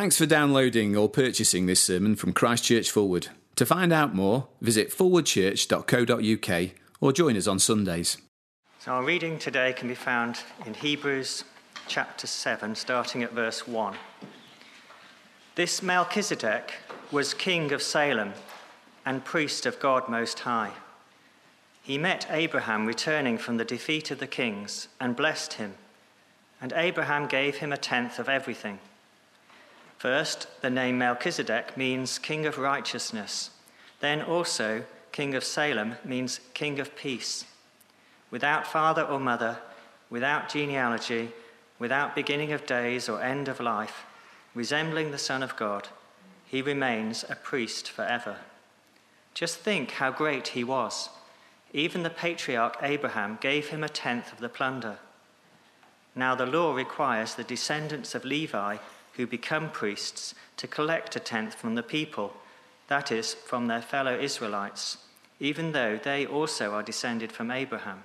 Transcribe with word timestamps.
Thanks 0.00 0.16
for 0.16 0.24
downloading 0.24 0.96
or 0.96 1.10
purchasing 1.10 1.66
this 1.66 1.82
sermon 1.82 2.16
from 2.16 2.32
Christchurch 2.32 2.90
Forward. 2.90 3.28
To 3.56 3.66
find 3.66 3.92
out 3.92 4.14
more, 4.14 4.48
visit 4.62 4.88
forwardchurch.co.uk 4.88 6.70
or 7.02 7.12
join 7.12 7.36
us 7.36 7.46
on 7.46 7.58
Sundays. 7.58 8.16
So, 8.78 8.92
our 8.92 9.04
reading 9.04 9.38
today 9.38 9.74
can 9.74 9.88
be 9.88 9.94
found 9.94 10.40
in 10.64 10.72
Hebrews 10.72 11.44
chapter 11.86 12.26
7, 12.26 12.74
starting 12.76 13.22
at 13.22 13.32
verse 13.32 13.68
1. 13.68 13.94
This 15.56 15.82
Melchizedek 15.82 16.72
was 17.12 17.34
king 17.34 17.70
of 17.70 17.82
Salem 17.82 18.32
and 19.04 19.22
priest 19.22 19.66
of 19.66 19.78
God 19.80 20.08
Most 20.08 20.38
High. 20.38 20.72
He 21.82 21.98
met 21.98 22.26
Abraham 22.30 22.86
returning 22.86 23.36
from 23.36 23.58
the 23.58 23.66
defeat 23.66 24.10
of 24.10 24.18
the 24.18 24.26
kings 24.26 24.88
and 24.98 25.14
blessed 25.14 25.52
him, 25.52 25.74
and 26.58 26.72
Abraham 26.74 27.26
gave 27.26 27.56
him 27.56 27.70
a 27.70 27.76
tenth 27.76 28.18
of 28.18 28.30
everything. 28.30 28.78
First, 30.00 30.46
the 30.62 30.70
name 30.70 30.96
Melchizedek 30.96 31.76
means 31.76 32.18
king 32.18 32.46
of 32.46 32.56
righteousness. 32.56 33.50
Then 34.00 34.22
also, 34.22 34.84
king 35.12 35.34
of 35.34 35.44
Salem 35.44 35.96
means 36.06 36.40
king 36.54 36.80
of 36.80 36.96
peace. 36.96 37.44
Without 38.30 38.66
father 38.66 39.02
or 39.02 39.20
mother, 39.20 39.58
without 40.08 40.48
genealogy, 40.48 41.32
without 41.78 42.14
beginning 42.14 42.50
of 42.50 42.64
days 42.64 43.10
or 43.10 43.22
end 43.22 43.46
of 43.46 43.60
life, 43.60 44.06
resembling 44.54 45.10
the 45.10 45.18
Son 45.18 45.42
of 45.42 45.54
God, 45.56 45.88
he 46.46 46.62
remains 46.62 47.22
a 47.28 47.36
priest 47.36 47.90
forever. 47.90 48.36
Just 49.34 49.58
think 49.58 49.90
how 49.90 50.10
great 50.10 50.48
he 50.48 50.64
was. 50.64 51.10
Even 51.74 52.04
the 52.04 52.08
patriarch 52.08 52.78
Abraham 52.80 53.36
gave 53.42 53.68
him 53.68 53.84
a 53.84 53.88
tenth 53.90 54.32
of 54.32 54.38
the 54.38 54.48
plunder. 54.48 54.96
Now, 56.16 56.34
the 56.34 56.46
law 56.46 56.74
requires 56.74 57.34
the 57.34 57.44
descendants 57.44 58.14
of 58.14 58.24
Levi 58.24 58.78
who 59.20 59.26
become 59.26 59.68
priests 59.68 60.34
to 60.56 60.66
collect 60.66 61.14
a 61.14 61.20
tenth 61.20 61.54
from 61.54 61.74
the 61.74 61.82
people, 61.82 62.32
that 62.88 63.12
is, 63.12 63.34
from 63.34 63.66
their 63.66 63.82
fellow 63.82 64.18
Israelites, 64.18 64.96
even 65.38 65.72
though 65.72 66.00
they 66.02 66.24
also 66.24 66.72
are 66.72 66.82
descended 66.82 67.30
from 67.30 67.50
Abraham. 67.50 68.02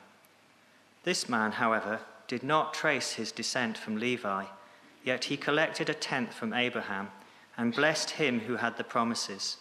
This 1.06 1.30
man, 1.30 1.54
however, 1.54 2.02
did 2.28 2.44
not 2.44 2.74
trace 2.74 3.14
his 3.14 3.32
descent 3.32 3.78
from 3.78 3.96
Levi, 3.96 4.44
yet 5.06 5.24
he 5.26 5.38
collected 5.38 5.90
a 5.90 5.94
tenth 5.94 6.34
from 6.34 6.52
Abraham 6.52 7.08
and 7.58 7.74
blessed 7.74 8.10
him 8.12 8.42
who 8.42 8.58
had 8.58 8.76
the 8.76 8.84
promises. 8.84 9.56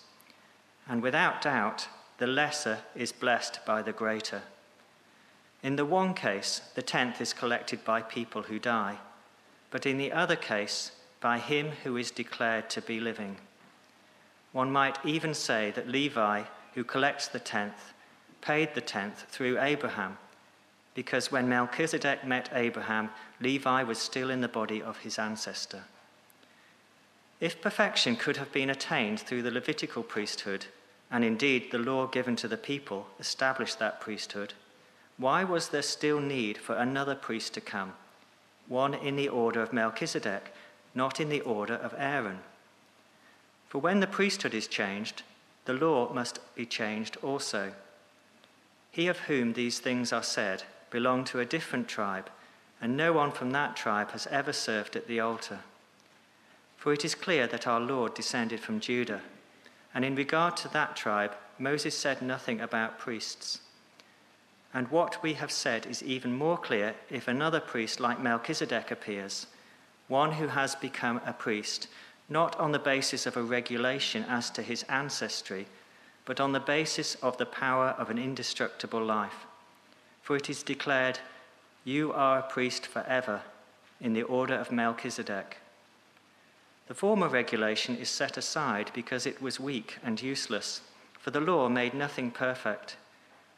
And 0.89 1.03
without 1.03 1.41
doubt, 1.41 1.87
the 2.19 2.27
lesser 2.27 2.79
is 2.97 3.13
blessed 3.13 3.61
by 3.65 3.81
the 3.81 3.93
greater. 3.93 4.43
In 5.63 5.77
the 5.77 5.87
one 5.87 6.15
case, 6.15 6.63
the 6.75 6.83
tenth 6.83 7.21
is 7.21 7.33
collected 7.33 7.85
by 7.85 8.03
people 8.03 8.43
who 8.43 8.59
die, 8.59 8.99
but 9.71 9.87
in 9.87 9.99
the 9.99 10.11
other 10.11 10.37
case, 10.37 10.91
by 11.25 11.39
him 11.39 11.71
who 11.85 11.97
is 11.97 12.11
declared 12.11 12.69
to 12.69 12.83
be 12.83 13.01
living. 13.01 13.35
One 14.53 14.71
might 14.71 14.99
even 15.07 15.33
say 15.33 15.71
that 15.71 15.89
Levi, 15.89 16.43
who 16.75 16.85
collects 16.85 17.29
the 17.29 17.39
tenth, 17.39 17.95
paid 18.43 18.75
the 18.75 18.83
tenth 18.83 19.25
through 19.31 19.59
Abraham, 19.59 20.19
because 20.95 21.33
when 21.33 21.49
Melchizedek 21.49 22.27
met 22.27 22.51
Abraham, 22.53 23.09
Levi 23.41 23.85
was 23.85 23.99
still 23.99 24.29
in 24.29 24.43
the 24.43 24.49
body 24.49 24.83
of 24.83 24.99
his 24.99 25.19
ancestor. 25.19 25.85
If 27.41 27.63
perfection 27.63 28.17
could 28.17 28.37
have 28.37 28.53
been 28.53 28.69
attained 28.69 29.19
through 29.19 29.45
the 29.45 29.51
Levitical 29.51 30.03
priesthood, 30.03 30.67
and 31.11 31.25
indeed 31.25 31.71
the 31.71 31.79
law 31.79 32.07
given 32.07 32.37
to 32.37 32.49
the 32.49 32.59
people 32.59 33.07
established 33.19 33.79
that 33.79 33.99
priesthood, 33.99 34.53
why 35.17 35.43
was 35.43 35.71
there 35.71 35.81
still 35.81 36.21
need 36.21 36.59
for 36.59 36.75
another 36.75 37.15
priest 37.15 37.55
to 37.55 37.63
come, 37.63 37.95
one 38.69 38.93
in 38.93 39.17
the 39.17 39.31
order 39.31 39.63
of 39.63 39.73
Melchizedek? 39.73 40.53
Not 40.95 41.21
in 41.21 41.29
the 41.29 41.41
order 41.41 41.75
of 41.75 41.95
Aaron. 41.99 42.39
For 43.69 43.79
when 43.79 44.01
the 44.01 44.07
priesthood 44.07 44.55
is 44.55 44.69
changed, 44.69 45.23
the 45.65 45.73
law 45.73 46.13
must 46.13 46.39
be 46.55 46.67
changed 46.67 47.17
also. 47.23 47.73
He 48.91 49.09
of 49.09 49.21
whom 49.21 49.53
these 49.53 49.81
things 49.81 50.13
are 50.13 50.23
said 50.23 50.63
belonged 50.91 51.27
to 51.27 51.41
a 51.41 51.45
different 51.45 51.89
tribe, 51.89 52.31
and 52.81 52.97
no 52.97 53.13
one 53.13 53.33
from 53.33 53.51
that 53.51 53.75
tribe 53.75 54.13
has 54.13 54.29
ever 54.29 54.53
served 54.53 54.95
at 54.95 55.09
the 55.09 55.19
altar. 55.19 55.61
For 56.77 56.93
it 56.93 57.05
is 57.05 57.15
clear 57.15 57.47
that 57.49 57.67
our 57.67 57.81
Lord 57.81 58.15
descended 58.15 58.61
from 58.61 58.79
Judah, 58.79 59.23
and 59.95 60.05
in 60.05 60.15
regard 60.15 60.57
to 60.59 60.69
that 60.69 60.95
tribe, 60.95 61.35
Moses 61.59 61.97
said 61.97 62.21
nothing 62.23 62.61
about 62.61 62.99
priests. 62.99 63.61
And 64.73 64.89
what 64.91 65.23
we 65.23 65.35
have 65.35 65.53
said 65.53 65.87
is 65.87 66.03
even 66.03 66.33
more 66.33 66.59
clear 66.59 66.95
if 67.11 67.27
another 67.27 67.61
priest 67.61 68.01
like 68.01 68.21
Melchizedek 68.21 68.91
appears 68.91 69.47
one 70.09 70.33
who 70.33 70.49
has 70.49 70.75
become 70.75 71.21
a 71.25 71.33
priest, 71.33 71.89
not 72.29 72.59
on 72.59 72.73
the 72.73 72.79
basis 72.79 73.27
of 73.27 73.37
a 73.37 73.43
regulation 73.43 74.25
as 74.29 74.51
to 74.51 74.63
his 74.63 74.83
ancestry, 74.85 75.67
but 76.25 76.41
on 76.41 76.53
the 76.53 76.61
basis 76.61 77.15
of 77.17 77.37
the 77.37 77.47
power 77.47 77.89
of 77.99 78.11
an 78.11 78.19
indestructible 78.19 79.05
life. 79.05 79.47
For 80.23 80.37
it 80.37 80.49
is 80.49 80.63
declared, 80.63 81.19
You 81.85 82.13
are 82.13 82.39
a 82.39 82.43
priest 82.43 82.87
forever, 82.87 83.43
in 84.01 84.15
the 84.15 84.23
order 84.23 84.55
of 84.55 84.73
Melchizedek. 84.73 85.59
The 86.87 86.95
former 86.95 87.29
regulation 87.29 87.97
is 87.97 88.11
set 88.11 88.37
aside 88.37 88.91
because 88.95 89.27
it 89.27 89.41
was 89.41 89.59
weak 89.59 89.99
and 90.03 90.21
useless, 90.21 90.83
for 91.19 91.31
the 91.31 91.41
law 91.41 91.69
made 91.69 91.95
nothing 91.95 92.31
perfect, 92.31 92.97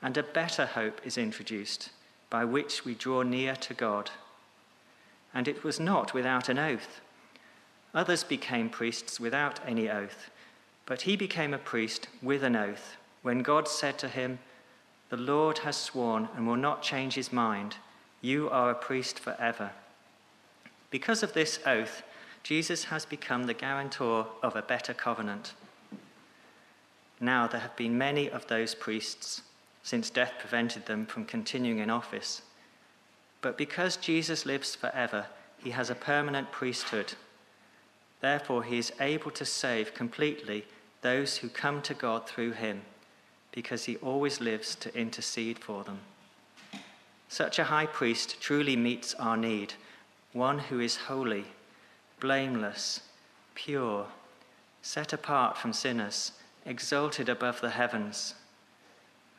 and 0.00 0.16
a 0.16 0.22
better 0.22 0.66
hope 0.66 1.00
is 1.04 1.18
introduced, 1.18 1.90
by 2.30 2.44
which 2.44 2.84
we 2.84 2.94
draw 2.94 3.22
near 3.22 3.56
to 3.56 3.74
God 3.74 4.10
and 5.36 5.46
it 5.46 5.62
was 5.62 5.78
not 5.78 6.14
without 6.14 6.48
an 6.48 6.58
oath. 6.58 7.02
Others 7.92 8.24
became 8.24 8.70
priests 8.70 9.20
without 9.20 9.60
any 9.66 9.86
oath, 9.90 10.30
but 10.86 11.02
he 11.02 11.14
became 11.14 11.52
a 11.52 11.58
priest 11.58 12.08
with 12.22 12.42
an 12.42 12.56
oath 12.56 12.96
when 13.20 13.42
God 13.42 13.68
said 13.68 13.98
to 13.98 14.08
him, 14.08 14.38
The 15.10 15.18
Lord 15.18 15.58
has 15.58 15.76
sworn 15.76 16.30
and 16.34 16.46
will 16.46 16.56
not 16.56 16.82
change 16.82 17.16
his 17.16 17.34
mind. 17.34 17.76
You 18.22 18.48
are 18.48 18.70
a 18.70 18.74
priest 18.74 19.18
forever. 19.18 19.72
Because 20.88 21.22
of 21.22 21.34
this 21.34 21.60
oath, 21.66 22.02
Jesus 22.42 22.84
has 22.84 23.04
become 23.04 23.44
the 23.44 23.52
guarantor 23.52 24.28
of 24.42 24.56
a 24.56 24.62
better 24.62 24.94
covenant. 24.94 25.52
Now, 27.20 27.46
there 27.46 27.60
have 27.60 27.76
been 27.76 27.98
many 27.98 28.30
of 28.30 28.46
those 28.46 28.74
priests 28.74 29.42
since 29.82 30.08
death 30.08 30.32
prevented 30.38 30.86
them 30.86 31.04
from 31.04 31.26
continuing 31.26 31.80
in 31.80 31.90
office. 31.90 32.40
But 33.46 33.56
because 33.56 33.96
Jesus 33.96 34.44
lives 34.44 34.74
forever, 34.74 35.26
he 35.62 35.70
has 35.70 35.88
a 35.88 35.94
permanent 35.94 36.50
priesthood. 36.50 37.14
Therefore, 38.20 38.64
he 38.64 38.76
is 38.76 38.92
able 38.98 39.30
to 39.30 39.44
save 39.44 39.94
completely 39.94 40.64
those 41.00 41.36
who 41.36 41.48
come 41.48 41.80
to 41.82 41.94
God 41.94 42.26
through 42.26 42.54
him, 42.54 42.82
because 43.52 43.84
he 43.84 43.98
always 43.98 44.40
lives 44.40 44.74
to 44.74 44.98
intercede 44.98 45.60
for 45.60 45.84
them. 45.84 46.00
Such 47.28 47.60
a 47.60 47.70
high 47.70 47.86
priest 47.86 48.40
truly 48.40 48.74
meets 48.74 49.14
our 49.14 49.36
need, 49.36 49.74
one 50.32 50.58
who 50.58 50.80
is 50.80 50.96
holy, 50.96 51.44
blameless, 52.18 53.02
pure, 53.54 54.08
set 54.82 55.12
apart 55.12 55.56
from 55.56 55.72
sinners, 55.72 56.32
exalted 56.64 57.28
above 57.28 57.60
the 57.60 57.70
heavens. 57.70 58.34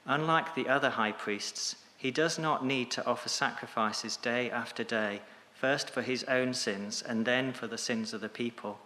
Unlike 0.06 0.56
the 0.56 0.70
other 0.70 0.92
high 0.92 1.12
priests, 1.12 1.76
he 1.98 2.12
does 2.12 2.38
not 2.38 2.64
need 2.64 2.92
to 2.92 3.06
offer 3.06 3.28
sacrifices 3.28 4.18
day 4.18 4.52
after 4.52 4.84
day, 4.84 5.22
first 5.54 5.90
for 5.90 6.04
his 6.04 6.24
own 6.26 6.54
sins 6.54 7.02
and 7.02 7.26
then 7.26 7.52
for 7.52 7.66
the 7.66 7.78
sins 7.78 8.14
of 8.14 8.22
the 8.22 8.30
people. 8.30 8.78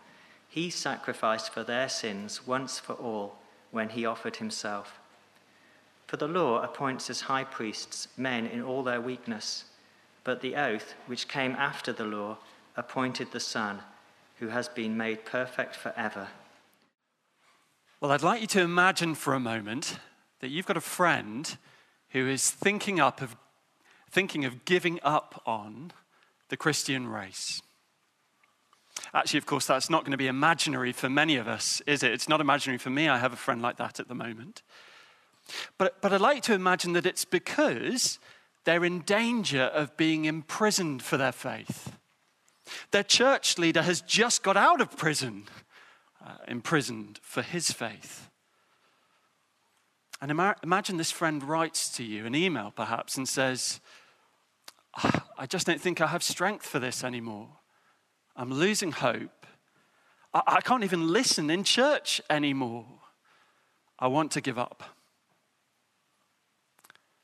He 0.47 0.69
sacrificed 0.69 1.53
for 1.53 1.63
their 1.63 1.89
sins 1.89 2.47
once 2.47 2.79
for 2.79 2.93
all 2.93 3.37
when 3.69 3.89
he 3.89 4.05
offered 4.05 4.37
himself. 4.37 4.99
For 6.07 6.17
the 6.17 6.27
law 6.27 6.61
appoints 6.61 7.09
as 7.09 7.21
high 7.21 7.43
priests 7.43 8.07
men 8.17 8.45
in 8.45 8.61
all 8.61 8.83
their 8.83 9.01
weakness, 9.01 9.65
but 10.23 10.41
the 10.41 10.55
oath, 10.55 10.93
which 11.05 11.27
came 11.27 11.53
after 11.53 11.91
the 11.91 12.05
law, 12.05 12.37
appointed 12.77 13.31
the 13.31 13.39
Son, 13.39 13.79
who 14.39 14.47
has 14.47 14.69
been 14.69 14.95
made 14.95 15.25
perfect 15.25 15.75
forever. 15.75 16.27
Well, 17.99 18.11
I'd 18.11 18.23
like 18.23 18.41
you 18.41 18.47
to 18.47 18.61
imagine 18.61 19.15
for 19.15 19.33
a 19.33 19.39
moment 19.39 19.99
that 20.39 20.49
you've 20.49 20.65
got 20.65 20.77
a 20.77 20.81
friend 20.81 21.57
who 22.11 22.27
is 22.27 22.49
thinking 22.49 22.99
up 22.99 23.21
of 23.21 23.35
thinking 24.09 24.43
of 24.43 24.65
giving 24.65 24.99
up 25.03 25.41
on 25.45 25.93
the 26.49 26.57
Christian 26.57 27.07
race. 27.07 27.61
Actually, 29.13 29.37
of 29.37 29.45
course, 29.45 29.65
that's 29.65 29.89
not 29.89 30.03
going 30.03 30.11
to 30.11 30.17
be 30.17 30.27
imaginary 30.27 30.91
for 30.91 31.09
many 31.09 31.37
of 31.37 31.47
us, 31.47 31.81
is 31.87 32.03
it? 32.03 32.11
It's 32.11 32.27
not 32.27 32.41
imaginary 32.41 32.77
for 32.77 32.89
me. 32.89 33.07
I 33.07 33.17
have 33.17 33.31
a 33.31 33.37
friend 33.37 33.61
like 33.61 33.77
that 33.77 33.99
at 33.99 34.09
the 34.09 34.15
moment. 34.15 34.63
But, 35.77 36.01
but 36.01 36.13
I'd 36.13 36.21
like 36.21 36.43
to 36.43 36.53
imagine 36.53 36.93
that 36.93 37.05
it's 37.05 37.25
because 37.25 38.19
they're 38.65 38.85
in 38.85 38.99
danger 39.01 39.63
of 39.63 39.95
being 39.97 40.25
imprisoned 40.25 41.01
for 41.03 41.17
their 41.17 41.31
faith. 41.31 41.95
Their 42.91 43.03
church 43.03 43.57
leader 43.57 43.81
has 43.81 44.01
just 44.01 44.43
got 44.43 44.57
out 44.57 44.81
of 44.81 44.97
prison, 44.97 45.45
uh, 46.25 46.35
imprisoned 46.47 47.19
for 47.21 47.41
his 47.41 47.71
faith. 47.71 48.29
And 50.21 50.29
imagine 50.29 50.97
this 50.97 51.09
friend 51.09 51.43
writes 51.43 51.89
to 51.97 52.03
you 52.03 52.27
an 52.27 52.35
email, 52.35 52.71
perhaps, 52.75 53.17
and 53.17 53.27
says, 53.27 53.79
ah, 54.95 55.27
I 55.35 55.47
just 55.47 55.65
don't 55.65 55.81
think 55.81 55.99
I 55.99 56.07
have 56.07 56.21
strength 56.21 56.65
for 56.65 56.77
this 56.77 57.03
anymore. 57.03 57.49
I'm 58.35 58.53
losing 58.53 58.91
hope. 58.91 59.47
I, 60.31 60.41
I 60.45 60.61
can't 60.61 60.83
even 60.83 61.07
listen 61.07 61.49
in 61.49 61.63
church 61.63 62.21
anymore. 62.29 62.85
I 63.97 64.07
want 64.07 64.31
to 64.33 64.41
give 64.41 64.59
up. 64.59 64.83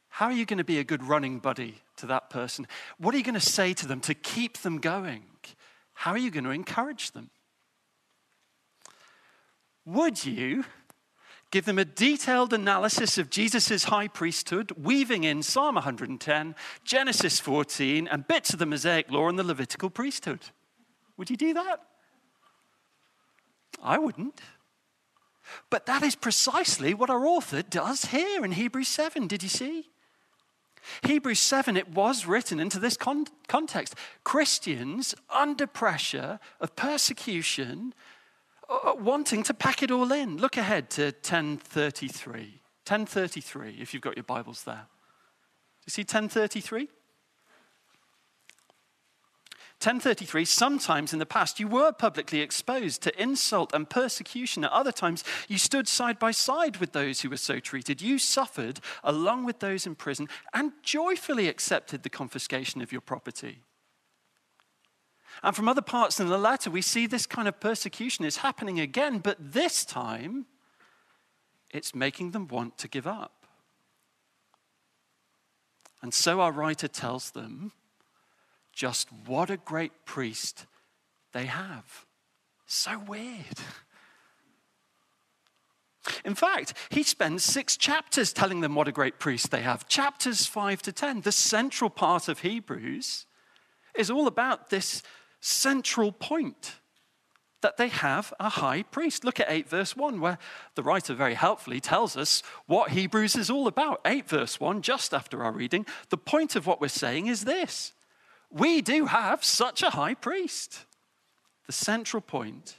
How 0.10 0.26
are 0.26 0.34
you 0.34 0.48
going 0.48 0.58
to 0.58 0.64
be 0.64 0.80
a 0.80 0.84
good 0.84 1.04
running 1.04 1.38
buddy 1.38 1.76
to 1.98 2.08
that 2.08 2.32
person? 2.32 2.66
What 2.98 3.14
are 3.14 3.20
you 3.20 3.24
going 3.24 3.36
to 3.36 3.40
say 3.40 3.74
to 3.76 3.88
them 3.88 4.00
to 4.02 4.16
keep 4.16 4.58
them 4.58 4.80
going? 4.80 5.24
How 5.94 6.12
are 6.12 6.18
you 6.18 6.32
going 6.32 6.46
to 6.46 6.50
encourage 6.50 7.12
them? 7.12 7.30
Would 9.86 10.26
you 10.26 10.66
give 11.52 11.66
them 11.66 11.80
a 11.80 11.86
detailed 11.86 12.54
analysis 12.54 13.18
of 13.18 13.30
Jesus' 13.30 13.86
high 13.86 14.08
priesthood, 14.08 14.72
weaving 14.78 15.24
in 15.24 15.44
Psalm 15.44 15.76
110, 15.76 16.56
Genesis 16.84 17.40
14, 17.40 18.08
and 18.08 18.28
bits 18.28 18.54
of 18.54 18.60
the 18.60 18.66
Mosaic 18.66 19.10
law 19.12 19.30
and 19.30 19.40
the 19.40 19.44
Levitical 19.44 19.90
priesthood? 19.90 20.42
Would 21.18 21.30
you 21.30 21.38
do 21.38 21.54
that? 21.54 21.82
I 23.82 23.98
wouldn't. 23.98 24.42
But 25.70 25.86
that 25.86 26.04
is 26.04 26.16
precisely 26.16 26.94
what 26.94 27.10
our 27.10 27.26
author 27.26 27.62
does 27.62 28.06
here 28.06 28.44
in 28.44 28.52
Hebrews 28.52 28.88
7. 28.88 29.28
Did 29.28 29.44
you 29.44 29.50
see? 29.50 29.90
Hebrews 31.04 31.40
7, 31.40 31.76
it 31.76 31.90
was 31.90 32.26
written 32.26 32.60
into 32.60 32.80
this 32.80 32.98
con- 32.98 33.28
context. 33.48 33.96
Christians 34.24 35.16
under 35.30 35.68
pressure 35.68 36.40
of 36.60 36.76
persecution, 36.76 37.94
Uh, 38.70 38.76
uh, 38.84 38.96
wanting 38.96 39.44
to 39.44 39.54
pack 39.54 39.82
it 39.82 39.92
all 39.92 40.12
in. 40.12 40.38
Look 40.38 40.58
ahead 40.58 40.90
to 40.92 41.06
1033. 41.06 42.62
1033, 42.86 43.78
if 43.80 43.94
you've 43.94 44.02
got 44.02 44.16
your 44.16 44.24
Bibles 44.24 44.64
there. 44.64 44.86
Do 44.86 45.86
you 45.88 45.92
see 45.92 46.02
1033? 46.02 46.88
1033, 49.80 50.44
sometimes 50.44 51.14
in 51.14 51.20
the 51.20 51.26
past 51.26 51.60
you 51.60 51.68
were 51.68 51.92
publicly 51.92 52.42
exposed 52.42 53.04
to 53.04 53.22
insult 53.22 53.72
and 53.76 53.88
persecution. 53.88 54.64
At 54.64 54.72
other 54.72 54.92
times, 54.92 55.24
you 55.48 55.60
stood 55.60 55.88
side 55.88 56.18
by 56.18 56.32
side 56.32 56.78
with 56.78 56.94
those 56.94 57.22
who 57.22 57.30
were 57.30 57.38
so 57.38 57.60
treated. 57.60 58.02
You 58.02 58.18
suffered 58.18 58.80
along 59.04 59.46
with 59.46 59.60
those 59.60 59.86
in 59.86 59.94
prison 59.94 60.30
and 60.52 60.72
joyfully 60.82 61.48
accepted 61.48 62.02
the 62.02 62.10
confiscation 62.10 62.82
of 62.82 62.92
your 62.92 63.02
property. 63.02 63.60
And 65.44 65.56
from 65.56 65.68
other 65.68 65.82
parts 65.82 66.20
in 66.20 66.28
the 66.28 66.38
letter, 66.38 66.70
we 66.70 66.82
see 66.82 67.08
this 67.08 67.26
kind 67.26 67.48
of 67.48 67.60
persecution 67.60 68.26
is 68.26 68.38
happening 68.38 68.80
again, 68.80 69.20
but 69.20 69.38
this 69.40 69.86
time 69.86 70.46
it's 71.70 71.94
making 71.94 72.32
them 72.32 72.48
want 72.48 72.78
to 72.80 72.88
give 72.88 73.06
up. 73.08 73.46
And 76.02 76.14
so 76.14 76.42
our 76.42 76.52
writer 76.52 76.88
tells 76.88 77.32
them 77.32 77.72
just 78.72 79.10
what 79.26 79.50
a 79.50 79.58
great 79.58 80.06
priest 80.06 80.66
they 81.34 81.46
have. 81.46 82.06
So 82.66 83.00
weird. 83.00 83.60
In 86.24 86.36
fact, 86.36 86.74
he 86.90 87.04
spends 87.04 87.44
six 87.44 87.76
chapters 87.76 88.32
telling 88.32 88.62
them 88.62 88.76
what 88.76 88.88
a 88.88 88.92
great 88.92 89.20
priest 89.20 89.52
they 89.52 89.62
have. 89.62 89.88
Chapters 89.88 90.46
five 90.46 90.82
to 90.84 90.92
10, 90.92 91.22
the 91.22 91.32
central 91.32 91.90
part 91.90 92.28
of 92.28 92.40
Hebrews, 92.40 93.26
is 93.96 94.12
all 94.12 94.28
about 94.28 94.70
this 94.70 95.02
central 95.40 96.12
point 96.12 96.74
that 97.62 97.78
they 97.78 97.88
have 97.88 98.34
a 98.40 98.50
high 98.50 98.84
priest. 98.84 99.24
Look 99.24 99.40
at 99.40 99.50
8 99.50 99.68
verse 99.68 99.96
1, 99.96 100.22
where 100.22 100.38
the 100.76 100.84
writer 100.84 101.14
very 101.14 101.34
helpfully 101.34 101.80
tells 101.80 102.16
us 102.16 102.44
what 102.66 102.92
Hebrews 102.92 103.36
is 103.36 103.50
all 103.50 103.68
about. 103.68 104.02
8 104.06 104.28
verse 104.30 104.60
1, 104.60 104.82
just 104.82 105.14
after 105.14 105.44
our 105.44 105.52
reading, 105.52 105.86
the 106.10 106.18
point 106.18 106.56
of 106.56 106.68
what 106.68 106.80
we're 106.80 106.88
saying 106.88 107.28
is 107.28 107.46
this 107.46 107.94
we 108.50 108.82
do 108.82 109.08
have 109.08 109.44
such 109.44 109.84
a 109.84 109.90
high 109.90 110.14
priest. 110.14 110.86
The 111.66 111.74
central 111.74 112.22
point 112.22 112.78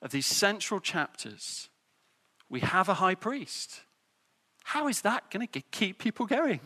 of 0.00 0.12
these 0.12 0.26
central 0.26 0.80
chapters, 0.80 1.68
we 2.48 2.60
have 2.60 2.88
a 2.88 2.94
high 2.94 3.14
priest. 3.14 3.82
How 4.64 4.88
is 4.88 5.02
that 5.02 5.30
going 5.30 5.46
to 5.46 5.60
keep 5.60 5.98
people 5.98 6.26
going? 6.26 6.60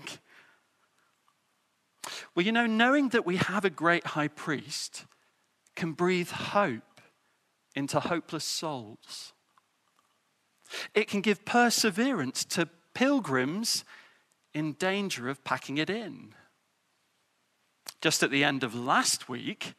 Well, 2.35 2.45
you 2.45 2.53
know, 2.53 2.67
knowing 2.67 3.11
that 3.11 3.27
we 3.27 3.37
have 3.37 3.65
a 3.65 3.71
great 3.71 4.09
high 4.09 4.29
priest 4.29 5.07
can 5.77 5.93
breathe 5.93 6.31
hope 6.31 7.01
into 7.75 8.01
hopeless 8.01 8.45
souls. 8.45 9.33
It 10.95 11.09
can 11.09 11.21
give 11.21 11.45
perseverance 11.45 12.45
to 12.47 12.69
pilgrims 12.95 13.85
in 14.55 14.75
danger 14.75 15.29
of 15.29 15.45
packing 15.45 15.79
it 15.79 15.91
in. 15.91 16.35
Just 18.01 18.23
at 18.23 18.31
the 18.31 18.45
end 18.45 18.65
of 18.65 18.75
last 18.75 19.29
week, 19.29 19.75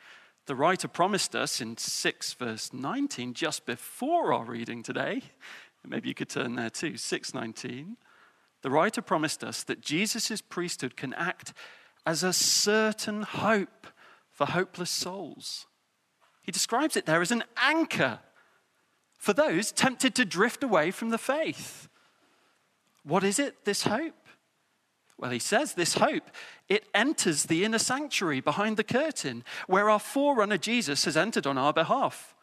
the 0.46 0.56
writer 0.56 0.88
promised 0.88 1.36
us 1.36 1.62
in 1.62 1.78
6 1.78 2.34
verse 2.34 2.74
19, 2.74 3.34
just 3.34 3.66
before 3.66 4.34
our 4.34 4.46
reading 4.46 4.84
today, 4.84 5.22
maybe 5.86 6.10
you 6.10 6.16
could 6.16 6.30
turn 6.30 6.56
there 6.56 6.70
too, 6.70 6.98
619. 6.98 7.98
The 8.62 8.70
writer 8.70 9.02
promised 9.02 9.44
us 9.44 9.64
that 9.64 9.82
Jesus' 9.82 10.42
priesthood 10.42 10.96
can 10.96 11.14
act 11.14 11.54
as 12.06 12.24
a 12.24 12.34
certain 12.34 13.22
hope 13.24 13.88
for 14.32 14.48
hopeless 14.48 14.90
souls. 14.90 15.68
He 16.42 16.52
describes 16.52 16.98
it 16.98 17.06
there 17.06 17.22
as 17.22 17.32
an 17.32 17.44
anchor 17.58 18.20
for 19.18 19.34
those 19.34 19.72
tempted 19.72 20.16
to 20.16 20.26
drift 20.26 20.64
away 20.64 20.92
from 20.92 21.10
the 21.10 21.18
faith. 21.18 21.88
What 23.04 23.24
is 23.24 23.40
it, 23.40 23.64
this 23.66 23.84
hope? 23.84 24.16
Well, 25.18 25.32
he 25.32 25.40
says 25.40 25.74
this 25.74 25.94
hope, 25.94 26.30
it 26.68 26.86
enters 26.94 27.44
the 27.44 27.64
inner 27.64 27.80
sanctuary 27.80 28.42
behind 28.42 28.76
the 28.76 28.84
curtain 28.84 29.46
where 29.68 29.90
our 29.90 30.00
forerunner 30.00 30.58
Jesus 30.58 31.06
has 31.06 31.16
entered 31.16 31.48
on 31.48 31.58
our 31.58 31.72
behalf. 31.72 32.36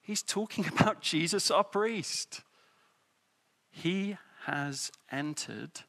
He's 0.00 0.22
talking 0.22 0.66
about 0.78 1.02
Jesus, 1.02 1.50
our 1.50 1.64
priest. 1.64 2.42
He 3.70 4.16
has 4.44 4.92
entered. 5.10 5.82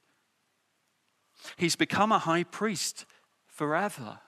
He's 1.57 1.75
become 1.75 2.12
a 2.12 2.19
high 2.19 2.44
priest 2.44 3.06
forever 3.47 4.19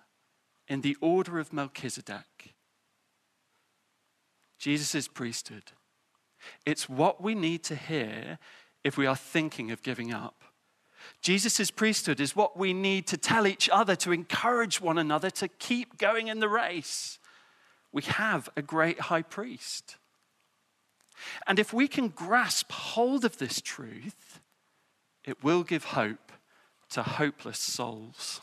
in 0.68 0.82
the 0.82 0.98
order 1.02 1.40
of 1.40 1.54
Melchizedek. 1.54 2.54
Jesus' 4.58 5.08
priesthood. 5.08 5.72
It's 6.66 6.90
what 6.90 7.22
we 7.22 7.36
need 7.36 7.64
to 7.66 7.76
hear 7.76 8.40
if 8.84 8.98
we 8.98 9.06
are 9.06 9.16
thinking 9.16 9.72
of 9.72 9.82
giving 9.82 10.14
up. 10.14 10.44
Jesus' 11.22 11.72
priesthood 11.72 12.20
is 12.20 12.36
what 12.36 12.58
we 12.58 12.74
need 12.74 13.08
to 13.08 13.18
tell 13.18 13.48
each 13.48 13.70
other, 13.70 13.96
to 13.98 14.12
encourage 14.12 14.82
one 14.82 14.98
another 14.98 15.30
to 15.32 15.48
keep 15.48 15.98
going 15.98 16.28
in 16.28 16.40
the 16.40 16.50
race. 16.50 17.20
We 17.92 18.02
have 18.04 18.50
a 18.58 18.62
great 18.62 19.02
high 19.02 19.22
priest. 19.22 19.98
And 21.48 21.60
if 21.60 21.74
we 21.74 21.88
can 21.88 22.10
grasp 22.10 22.72
hold 22.72 23.26
of 23.26 23.38
this 23.38 23.62
truth, 23.62 24.40
it 25.24 25.44
will 25.44 25.64
give 25.64 25.86
hope 25.86 26.27
to 26.92 27.04
hopeless 27.04 27.60
souls. 27.60 28.42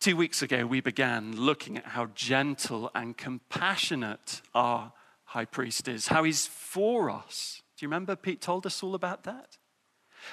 Two 0.00 0.16
weeks 0.16 0.42
ago, 0.42 0.66
we 0.66 0.80
began 0.80 1.36
looking 1.36 1.76
at 1.76 1.86
how 1.86 2.06
gentle 2.14 2.90
and 2.94 3.16
compassionate 3.16 4.40
our 4.54 4.92
high 5.24 5.44
priest 5.44 5.88
is, 5.88 6.08
how 6.08 6.22
he's 6.22 6.46
for 6.46 7.10
us. 7.10 7.62
Do 7.76 7.84
you 7.84 7.88
remember 7.88 8.14
Pete 8.14 8.40
told 8.40 8.66
us 8.66 8.82
all 8.82 8.94
about 8.94 9.24
that? 9.24 9.58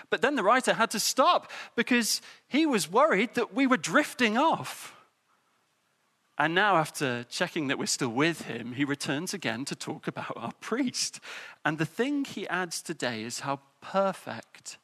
But 0.09 0.21
then 0.21 0.35
the 0.35 0.43
writer 0.43 0.73
had 0.73 0.91
to 0.91 0.99
stop 0.99 1.51
because 1.75 2.21
he 2.47 2.65
was 2.65 2.91
worried 2.91 3.33
that 3.35 3.53
we 3.53 3.67
were 3.67 3.77
drifting 3.77 4.37
off. 4.37 4.95
And 6.37 6.55
now, 6.55 6.77
after 6.77 7.25
checking 7.25 7.67
that 7.67 7.77
we're 7.77 7.85
still 7.85 8.09
with 8.09 8.43
him, 8.43 8.73
he 8.73 8.85
returns 8.85 9.35
again 9.35 9.65
to 9.65 9.75
talk 9.75 10.07
about 10.07 10.33
our 10.35 10.51
priest. 10.61 11.19
And 11.63 11.77
the 11.77 11.85
thing 11.85 12.25
he 12.25 12.47
adds 12.47 12.81
today 12.81 13.23
is 13.23 13.41
how 13.41 13.59
perfect 13.81 14.77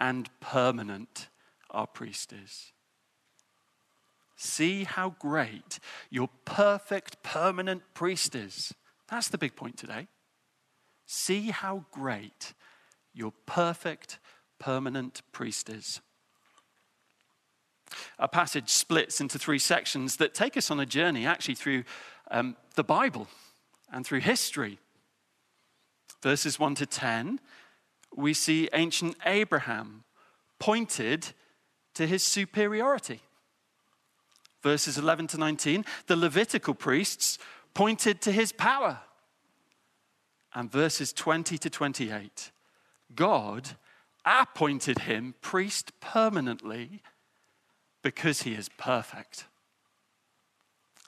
and 0.00 0.28
permanent 0.40 1.28
our 1.70 1.86
priest 1.86 2.32
is. 2.32 2.72
See 4.36 4.84
how 4.84 5.14
great 5.18 5.78
your 6.08 6.30
perfect, 6.46 7.22
permanent 7.22 7.82
priest 7.92 8.34
is. 8.34 8.72
That's 9.10 9.28
the 9.28 9.38
big 9.38 9.54
point 9.54 9.76
today. 9.76 10.08
See 11.04 11.50
how 11.50 11.84
great 11.92 12.54
your 13.12 13.32
perfect, 13.44 14.18
permanent 14.58 15.20
priest 15.32 15.68
is. 15.68 16.00
Our 18.18 18.28
passage 18.28 18.70
splits 18.70 19.20
into 19.20 19.38
three 19.38 19.58
sections 19.58 20.16
that 20.16 20.32
take 20.32 20.56
us 20.56 20.70
on 20.70 20.80
a 20.80 20.86
journey 20.86 21.26
actually 21.26 21.56
through 21.56 21.84
um, 22.30 22.56
the 22.76 22.84
Bible 22.84 23.26
and 23.92 24.06
through 24.06 24.20
history. 24.20 24.78
Verses 26.22 26.58
1 26.58 26.76
to 26.76 26.86
10, 26.86 27.40
we 28.14 28.34
see 28.34 28.68
ancient 28.72 29.16
Abraham 29.24 30.04
pointed 30.58 31.28
to 31.94 32.06
his 32.06 32.22
superiority. 32.22 33.20
Verses 34.62 34.98
11 34.98 35.28
to 35.28 35.38
19, 35.38 35.84
the 36.06 36.16
Levitical 36.16 36.74
priests 36.74 37.38
pointed 37.72 38.20
to 38.20 38.32
his 38.32 38.52
power 38.52 39.00
and 40.54 40.70
verses 40.70 41.12
20 41.12 41.56
to 41.58 41.70
28, 41.70 42.50
God 43.14 43.70
appointed 44.24 45.00
him 45.00 45.34
priest 45.40 45.92
permanently 46.00 47.02
because 48.02 48.42
he 48.42 48.54
is 48.54 48.68
perfect. 48.68 49.46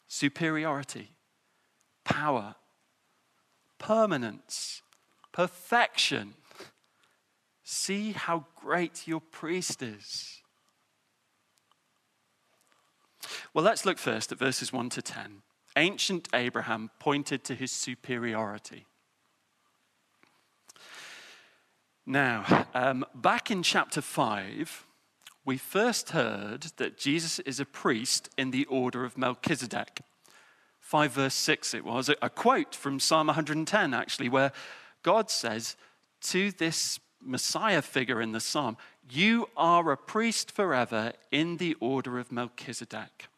Superiority. 0.09 1.11
power, 2.05 2.57
permanence, 3.79 4.83
perfection. 5.33 6.35
See 7.75 8.13
how 8.13 8.45
great 8.55 9.09
your 9.09 9.23
priest 9.23 9.83
is. 9.83 10.43
Well, 13.55 13.65
let's 13.65 13.87
look 13.87 13.97
first 13.97 14.31
at 14.31 14.39
verses 14.39 14.75
1 14.75 14.91
to 14.91 15.01
10. 15.01 15.41
Ancient 15.77 16.29
Abraham 16.35 16.91
pointed 16.99 17.45
to 17.45 17.55
his 17.55 17.73
superiority. 17.73 18.85
Now, 22.05 22.67
um, 22.75 23.07
back 23.15 23.51
in 23.51 23.63
chapter 23.63 24.03
5, 24.03 24.87
we 25.47 25.57
first 25.57 26.11
heard 26.11 26.65
that 26.77 26.99
Jesus 26.99 27.39
is 27.39 27.59
a 27.59 27.65
priest 27.65 28.29
in 28.37 28.51
the 28.51 28.67
order 28.67 29.03
of 29.03 29.17
Melchizedek. 29.17 30.03
5 30.79 31.13
verse 31.13 31.35
6 31.35 31.73
it 31.73 31.87
was, 31.87 32.11
a 32.11 32.29
quote 32.29 32.75
from 32.75 33.01
Psalm 33.01 33.29
110 33.29 33.95
actually, 33.95 34.29
where 34.29 34.53
God 35.03 35.31
says 35.31 35.75
to 36.21 36.53
this 36.53 36.99
Messiah 37.25 37.83
figure 37.83 38.21
in 38.21 38.33
the 38.33 38.41
psalm, 38.41 38.77
You 39.11 39.49
are 39.57 39.91
a 39.91 39.97
priest 39.97 40.51
forever 40.51 41.13
in 41.31 41.57
the 41.57 41.75
order 41.81 42.19
of 42.19 42.33
Melchizedek. 42.33 43.29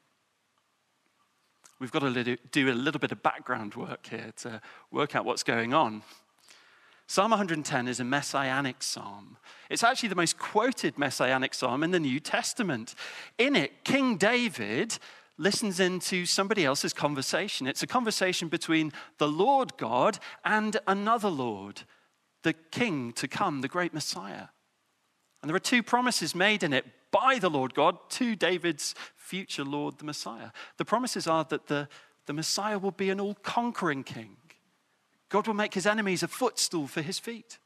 We've 1.79 1.93
got 1.93 2.01
to 2.01 2.37
do 2.53 2.71
a 2.71 2.73
little 2.73 3.01
bit 3.01 3.13
of 3.13 3.23
background 3.23 3.75
work 3.75 4.07
here 4.07 4.33
to 4.39 4.61
work 4.91 5.15
out 5.15 5.25
what's 5.25 5.43
going 5.43 5.75
on. 5.75 6.03
Psalm 7.07 7.31
110 7.31 7.89
is 7.89 8.01
a 8.01 8.05
messianic 8.05 8.83
psalm. 8.83 9.37
It's 9.69 9.83
actually 9.83 10.09
the 10.09 10.15
most 10.15 10.39
quoted 10.39 10.99
messianic 10.99 11.53
psalm 11.53 11.83
in 11.83 11.91
the 11.91 12.01
New 12.01 12.21
Testament. 12.21 12.95
In 13.37 13.55
it, 13.55 13.85
King 13.85 14.17
David 14.17 14.99
listens 15.37 15.81
into 15.81 16.25
somebody 16.25 16.65
else's 16.65 16.93
conversation. 16.93 17.67
It's 17.67 17.83
a 17.83 17.87
conversation 17.87 18.49
between 18.49 18.93
the 19.19 19.29
Lord 19.29 19.77
God 19.77 20.19
and 20.45 20.77
another 20.87 21.29
Lord, 21.29 21.83
the 22.45 22.53
King 22.53 23.13
to 23.15 23.27
come, 23.27 23.61
the 23.61 23.69
great 23.69 23.93
Messiah. 23.93 24.49
And 25.43 25.49
there 25.49 25.57
are 25.57 25.61
two 25.61 25.83
promises 25.83 26.35
made 26.35 26.63
in 26.63 26.73
it 26.73 26.87
by 27.11 27.39
the 27.39 27.51
Lord 27.51 27.75
God 27.75 27.99
to 28.11 28.37
David's 28.37 28.95
future 29.17 29.65
Lord, 29.65 29.99
the 29.99 30.05
Messiah. 30.05 30.51
The 30.79 30.85
promises 30.85 31.27
are 31.27 31.45
that 31.45 31.67
the, 31.67 31.89
the 32.27 32.33
Messiah 32.33 32.79
will 32.79 32.93
be 32.93 33.11
an 33.11 33.21
all 33.21 33.35
conquering 33.35 34.05
king, 34.05 34.37
God 35.29 35.47
will 35.47 35.55
make 35.55 35.75
his 35.75 35.87
enemies 35.87 36.23
a 36.23 36.29
footstool 36.29 36.87
for 36.87 37.03
his 37.03 37.19
feet. 37.19 37.59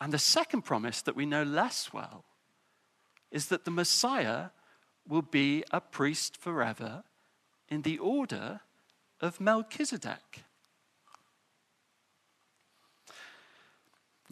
And 0.00 0.12
the 0.12 0.18
second 0.18 0.62
promise 0.62 1.02
that 1.02 1.16
we 1.16 1.26
know 1.26 1.42
less 1.42 1.92
well 1.92 2.24
is 3.30 3.46
that 3.46 3.64
the 3.64 3.70
Messiah 3.70 4.46
will 5.06 5.22
be 5.22 5.64
a 5.70 5.80
priest 5.80 6.36
forever 6.36 7.04
in 7.68 7.82
the 7.82 7.98
order 7.98 8.60
of 9.20 9.40
Melchizedek. 9.40 10.44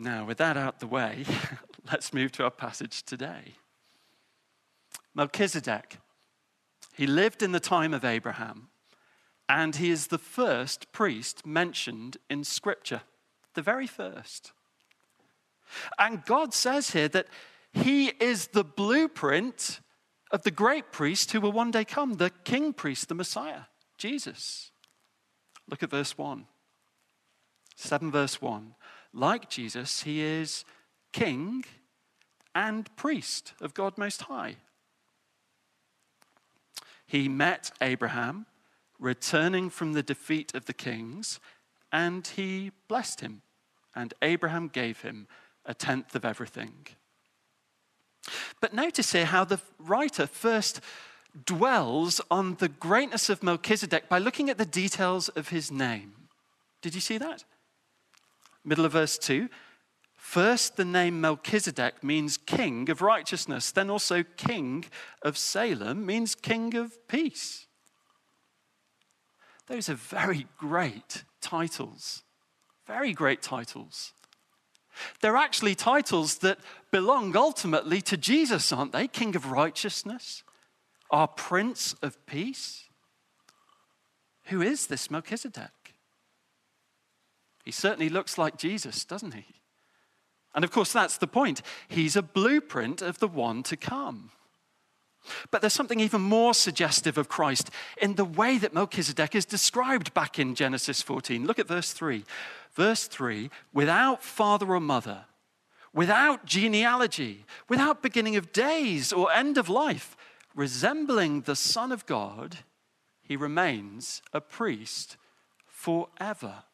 Now, 0.03 0.25
with 0.25 0.39
that 0.39 0.57
out 0.57 0.75
of 0.75 0.81
the 0.81 0.89
way, 0.89 1.25
let's 1.93 2.13
move 2.13 2.33
to 2.33 2.43
our 2.43 2.51
passage 2.51 3.05
today. 3.05 3.55
Melchizedek, 5.15 5.99
he 6.93 7.07
lived 7.07 7.41
in 7.41 7.53
the 7.53 7.61
time 7.61 7.95
of 7.95 8.05
Abraham, 8.05 8.69
and 9.49 9.77
he 9.77 9.91
is 9.91 10.09
the 10.09 10.19
first 10.19 10.91
priest 10.91 11.47
mentioned 11.47 12.17
in 12.29 12.43
Scripture, 12.43 13.03
the 13.55 13.63
very 13.63 13.87
first. 13.87 14.51
And 16.01 16.25
God 16.25 16.53
says 16.53 16.91
here 16.91 17.09
that 17.09 17.29
he 17.73 18.09
is 18.09 18.49
the 18.49 18.65
blueprint 18.65 19.79
of 20.33 20.43
the 20.43 20.51
great 20.51 20.91
priest 20.91 21.31
who 21.31 21.41
will 21.41 21.53
one 21.53 21.71
day 21.71 21.85
come, 21.85 22.15
the 22.15 22.33
king 22.43 22.73
priest, 22.73 23.09
the 23.09 23.15
Messiah, 23.15 23.67
Jesus. 23.99 24.73
Look 25.71 25.85
at 25.85 25.91
verse 25.91 26.19
1. 26.19 26.47
7 27.77 28.11
verse 28.11 28.43
1. 28.43 28.75
Like 29.13 29.51
Jesus, 29.51 30.03
he 30.03 30.21
is 30.21 30.65
king 31.13 31.65
and 32.55 32.95
priest 32.97 33.53
of 33.61 33.75
God 33.75 33.99
Most 33.99 34.23
High. 34.23 34.57
He 37.07 37.29
met 37.29 37.71
Abraham 37.81 38.47
returning 38.99 39.69
from 39.69 39.93
the 39.93 40.03
defeat 40.03 40.55
of 40.55 40.67
the 40.67 40.73
kings, 40.73 41.41
and 41.91 42.27
he 42.27 42.71
blessed 42.89 43.21
him, 43.21 43.43
and 43.95 44.15
Abraham 44.23 44.69
gave 44.69 45.03
him 45.03 45.27
a 45.67 45.75
tenth 45.75 46.15
of 46.15 46.25
everything. 46.25 46.87
But 48.61 48.73
notice 48.73 49.13
here 49.13 49.27
how 49.27 49.45
the 49.45 49.61
writer 49.79 50.27
first 50.27 50.81
dwells 51.45 52.21
on 52.31 52.55
the 52.57 52.69
greatness 52.69 53.29
of 53.29 53.43
Melchizedek 53.43 54.09
by 54.09 54.19
looking 54.19 54.49
at 54.49 54.59
the 54.59 54.67
details 54.67 55.29
of 55.31 55.49
his 55.49 55.71
name. 55.71 56.13
Did 56.81 56.95
you 56.95 57.01
see 57.01 57.19
that? 57.19 57.45
Middle 58.65 58.85
of 58.85 58.93
verse 58.93 59.19
2. 59.19 59.49
First, 60.15 60.77
the 60.77 60.85
name 60.85 61.21
Melchizedek 61.21 62.05
means 62.05 62.37
king 62.37 62.89
of 62.89 63.03
righteousness. 63.03 63.73
Then, 63.73 63.91
also, 63.91 64.23
king 64.23 64.85
of 65.23 65.37
Salem 65.37 66.07
means 66.07 66.35
king 66.35 66.77
of 66.77 67.07
peace. 67.09 67.67
Those 69.67 69.89
are 69.89 69.95
very 69.95 70.47
great 70.59 71.25
titles. 71.41 72.23
Very 72.87 73.13
great 73.13 73.43
titles. 73.43 74.13
They're 75.21 75.37
actually 75.37 75.75
titles 75.75 76.39
that 76.39 76.59
belong 76.91 77.37
ultimately 77.37 78.01
to 78.03 78.17
Jesus, 78.17 78.73
aren't 78.73 78.93
they? 78.93 79.09
King 79.09 79.35
of 79.35 79.51
righteousness, 79.51 80.43
our 81.11 81.29
Prince 81.29 81.95
of 82.03 82.25
Peace. 82.27 82.85
Who 84.45 84.61
is 84.61 84.87
this 84.87 85.11
Melchizedek? 85.11 85.82
He 87.63 87.71
certainly 87.71 88.09
looks 88.09 88.39
like 88.39 88.57
Jesus, 88.57 89.05
doesn't 89.05 89.35
he? 89.35 89.47
And 90.55 90.65
of 90.65 90.71
course, 90.71 90.93
that's 90.93 91.17
the 91.17 91.27
point. 91.27 91.63
He's 91.89 92.17
a 92.17 92.23
blueprint 92.23 93.01
of 93.01 93.19
the 93.19 93.29
one 93.29 93.63
to 93.65 93.77
come. 93.77 94.31
But 95.51 95.61
there's 95.61 95.73
something 95.73 96.01
even 96.01 96.21
more 96.21 96.53
suggestive 96.53 97.17
of 97.17 97.29
Christ 97.29 97.71
in 98.01 98.17
the 98.17 98.25
way 98.25 98.59
that 98.59 98.75
Melchizedek 98.75 99.35
is 99.35 99.45
described 99.45 100.13
back 100.15 100.39
in 100.39 100.55
Genesis 100.55 101.01
14. 101.01 101.47
Look 101.47 101.59
at 101.59 101.69
verse 101.69 101.93
3. 101.93 102.25
Verse 102.73 103.07
3 103.07 103.51
without 103.73 104.23
father 104.23 104.75
or 104.75 104.81
mother, 104.81 105.27
without 105.93 106.45
genealogy, 106.45 107.45
without 107.69 108.03
beginning 108.03 108.37
of 108.37 108.53
days 108.53 109.13
or 109.13 109.31
end 109.31 109.59
of 109.59 109.69
life, 109.69 110.17
resembling 110.55 111.43
the 111.43 111.57
Son 111.57 111.93
of 111.93 112.07
God, 112.07 112.59
he 113.23 113.37
remains 113.37 114.23
a 114.33 114.41
priest 114.41 115.17
forever. 115.67 116.65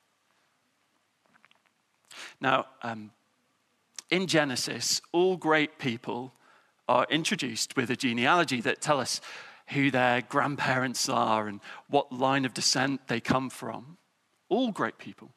Now, 2.41 2.67
um, 2.83 3.11
in 4.11 4.27
Genesis, 4.27 5.01
all 5.13 5.37
great 5.37 5.79
people 5.79 6.33
are 6.89 7.07
introduced 7.11 7.77
with 7.77 7.91
a 7.91 7.97
genealogy 7.97 8.61
that 8.63 8.81
tell 8.81 9.01
us 9.01 9.21
who 9.69 9.91
their 9.91 10.23
grandparents 10.23 11.09
are 11.09 11.47
and 11.47 11.61
what 11.89 12.13
line 12.13 12.45
of 12.45 12.55
descent 12.55 13.07
they 13.09 13.21
come 13.21 13.51
from. 13.51 13.99
All 14.49 14.73
great 14.73 14.99
people. 14.99 15.31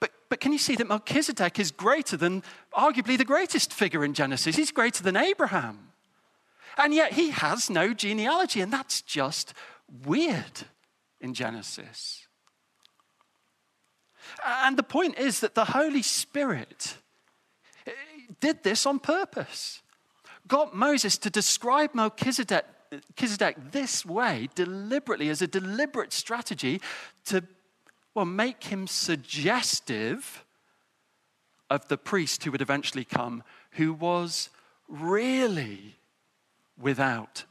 But, 0.00 0.12
but 0.30 0.40
can 0.40 0.52
you 0.52 0.58
see 0.58 0.76
that 0.76 0.88
Melchizedek 0.88 1.58
is 1.58 1.70
greater 1.70 2.16
than 2.16 2.42
arguably 2.74 3.18
the 3.18 3.24
greatest 3.24 3.72
figure 3.72 4.04
in 4.04 4.14
Genesis? 4.14 4.56
He's 4.56 4.72
greater 4.72 5.02
than 5.02 5.16
Abraham. 5.16 5.92
And 6.78 6.94
yet 6.94 7.12
he 7.12 7.30
has 7.30 7.68
no 7.68 7.92
genealogy, 7.92 8.60
and 8.60 8.72
that's 8.72 9.02
just 9.02 9.52
weird 10.04 10.66
in 11.20 11.34
Genesis. 11.34 12.25
And 14.44 14.76
the 14.76 14.82
point 14.82 15.18
is 15.18 15.40
that 15.40 15.54
the 15.54 15.66
Holy 15.66 16.02
Spirit 16.02 16.96
did 18.40 18.62
this 18.62 18.86
on 18.86 18.98
purpose 18.98 19.82
got 20.48 20.74
Moses 20.74 21.18
to 21.18 21.30
describe 21.30 21.94
Melchizedek, 21.94 22.64
Melchizedek 22.90 23.72
this 23.72 24.04
way 24.04 24.48
deliberately 24.54 25.28
as 25.28 25.42
a 25.42 25.46
deliberate 25.46 26.12
strategy 26.12 26.80
to 27.26 27.42
well, 28.14 28.24
make 28.24 28.64
him 28.64 28.86
suggestive 28.86 30.44
of 31.68 31.86
the 31.88 31.98
priest 31.98 32.44
who 32.44 32.50
would 32.50 32.62
eventually 32.62 33.04
come, 33.04 33.42
who 33.72 33.92
was 33.92 34.48
really 34.88 35.96
without 36.80 37.44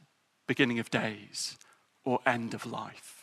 beginning 0.48 0.80
of 0.80 0.90
days 0.90 1.56
or 2.04 2.18
end 2.26 2.52
of 2.52 2.66
life. 2.66 3.15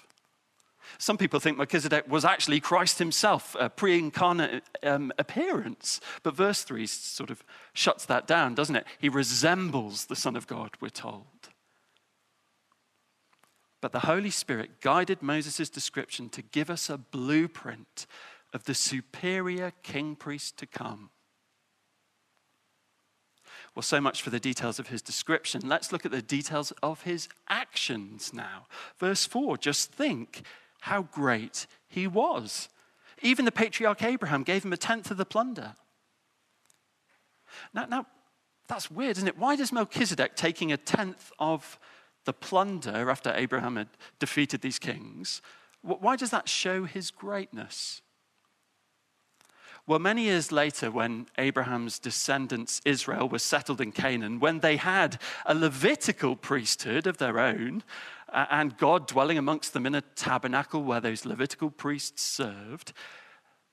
Some 1.04 1.18
people 1.18 1.42
think 1.42 1.58
Melchizedek 1.58 2.10
was 2.10 2.24
actually 2.24 2.62
Christ 2.62 2.98
himself, 2.98 3.58
a 3.60 3.70
pre 3.70 4.00
incarnate 4.00 4.64
um, 4.84 5.12
appearance. 5.20 6.00
But 6.24 6.34
verse 6.34 6.64
3 6.64 6.88
sort 6.88 7.30
of 7.30 7.44
shuts 7.74 8.06
that 8.06 8.26
down, 8.26 8.56
doesn't 8.56 8.78
it? 8.78 8.86
He 9.00 9.10
resembles 9.10 10.06
the 10.06 10.16
Son 10.16 10.38
of 10.38 10.48
God, 10.48 10.78
we're 10.80 10.88
told. 10.88 11.26
But 13.82 13.92
the 13.92 14.00
Holy 14.00 14.30
Spirit 14.30 14.80
guided 14.80 15.22
Moses' 15.22 15.70
description 15.70 16.30
to 16.30 16.42
give 16.42 16.70
us 16.70 16.90
a 16.90 16.98
blueprint 16.98 18.08
of 18.54 18.64
the 18.64 18.74
superior 18.74 19.74
king 19.84 20.16
priest 20.16 20.56
to 20.60 20.66
come. 20.66 21.10
Well, 23.76 23.84
so 23.84 24.00
much 24.00 24.22
for 24.22 24.30
the 24.30 24.40
details 24.40 24.80
of 24.80 24.88
his 24.88 25.02
description. 25.02 25.68
Let's 25.68 25.92
look 25.92 26.06
at 26.06 26.12
the 26.12 26.22
details 26.22 26.72
of 26.82 27.02
his 27.02 27.28
actions 27.50 28.32
now. 28.34 28.68
Verse 29.00 29.26
4 29.26 29.58
just 29.58 29.92
think 29.92 30.44
how 30.84 31.04
great 31.04 31.66
he 31.88 32.08
was. 32.08 32.68
Even 33.22 33.46
the 33.46 33.52
patriarch 33.54 34.04
Abraham 34.04 34.44
gave 34.44 34.66
him 34.66 34.74
a 34.74 34.78
tenth 34.78 35.10
of 35.12 35.16
the 35.16 35.26
plunder. 35.26 35.76
Now, 37.74 37.86
now 37.86 38.06
that's 38.68 38.92
weird, 38.92 39.16
isn't 39.16 39.30
it? 39.30 39.38
Why 39.38 39.56
does 39.56 39.72
Melchizedek 39.72 40.36
taking 40.36 40.74
a 40.74 40.78
tenth 40.78 41.32
of 41.40 41.80
the 42.26 42.34
plunder 42.34 43.10
after 43.10 43.34
Abraham 43.34 43.78
had 43.78 43.88
defeated 44.20 44.62
these 44.62 44.80
kings, 44.80 45.42
why 45.82 46.18
does 46.18 46.32
that 46.32 46.50
show 46.50 46.86
his 46.86 47.12
greatness? 47.12 48.02
Well, 49.86 50.00
many 50.00 50.24
years 50.24 50.50
later, 50.50 50.90
when 50.90 51.28
Abraham's 51.38 52.00
descendants, 52.00 52.82
Israel, 52.86 53.28
were 53.28 53.40
settled 53.40 53.82
in 53.82 53.92
Canaan, 53.92 54.40
when 54.40 54.60
they 54.60 54.78
had 54.78 55.20
a 55.46 55.54
Levitical 55.54 56.38
priesthood 56.38 57.06
of 57.06 57.18
their 57.18 57.38
own, 57.38 57.84
and 58.34 58.78
God 58.78 59.08
dwelling 59.08 59.38
amongst 59.38 59.74
them 59.74 59.86
in 59.86 59.96
a 59.96 60.02
tabernacle 60.02 60.84
where 60.84 61.00
those 61.00 61.26
Levitical 61.26 61.70
priests 61.70 62.24
served, 62.24 62.94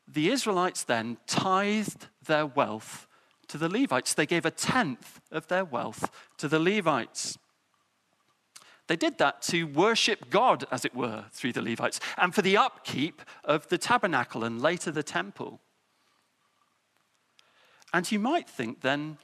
the 0.06 0.30
Israelites 0.30 0.82
then 0.82 1.16
tithed 1.26 2.08
their 2.26 2.46
wealth 2.46 3.06
to 3.48 3.58
the 3.58 3.68
Levites. 3.68 4.14
They 4.14 4.26
gave 4.26 4.44
a 4.44 4.50
tenth 4.50 5.20
of 5.30 5.48
their 5.48 5.64
wealth 5.64 6.10
to 6.38 6.48
the 6.48 6.58
Levites. 6.58 7.38
They 8.86 8.96
did 8.96 9.18
that 9.18 9.40
to 9.42 9.64
worship 9.64 10.30
God, 10.30 10.64
as 10.70 10.84
it 10.84 10.94
were, 10.94 11.26
through 11.30 11.52
the 11.52 11.62
Levites, 11.62 12.00
and 12.16 12.34
for 12.34 12.42
the 12.42 12.56
upkeep 12.56 13.22
of 13.44 13.68
the 13.68 13.78
tabernacle 13.78 14.42
and 14.42 14.60
later 14.60 14.90
the 14.90 15.04
temple. 15.04 15.60
And 17.92 18.10
you 18.10 18.18
might 18.18 18.48
think 18.48 18.80
then, 18.80 19.18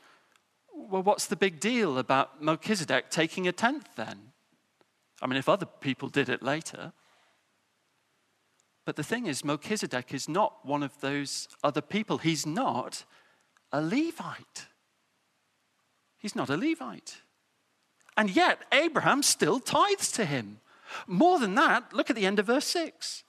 well, 0.72 1.02
what's 1.02 1.26
the 1.26 1.36
big 1.36 1.58
deal 1.58 1.98
about 1.98 2.42
Melchizedek 2.42 3.10
taking 3.10 3.48
a 3.48 3.52
tenth 3.52 3.88
then? 3.96 4.32
I 5.22 5.26
mean, 5.26 5.38
if 5.38 5.48
other 5.48 5.66
people 5.66 6.08
did 6.08 6.28
it 6.28 6.42
later. 6.42 6.92
But 8.84 8.96
the 8.96 9.02
thing 9.02 9.26
is, 9.26 9.44
Melchizedek 9.44 10.14
is 10.14 10.28
not 10.28 10.64
one 10.64 10.82
of 10.82 11.00
those 11.00 11.48
other 11.64 11.80
people. 11.80 12.18
He's 12.18 12.46
not 12.46 13.04
a 13.72 13.80
Levite. 13.80 14.66
He's 16.18 16.36
not 16.36 16.50
a 16.50 16.56
Levite. 16.56 17.22
And 18.16 18.30
yet, 18.30 18.60
Abraham 18.72 19.22
still 19.22 19.60
tithes 19.60 20.12
to 20.12 20.24
him. 20.24 20.60
More 21.06 21.38
than 21.38 21.54
that, 21.56 21.92
look 21.92 22.10
at 22.10 22.16
the 22.16 22.26
end 22.26 22.38
of 22.38 22.46
verse 22.46 22.66
6 22.66 23.24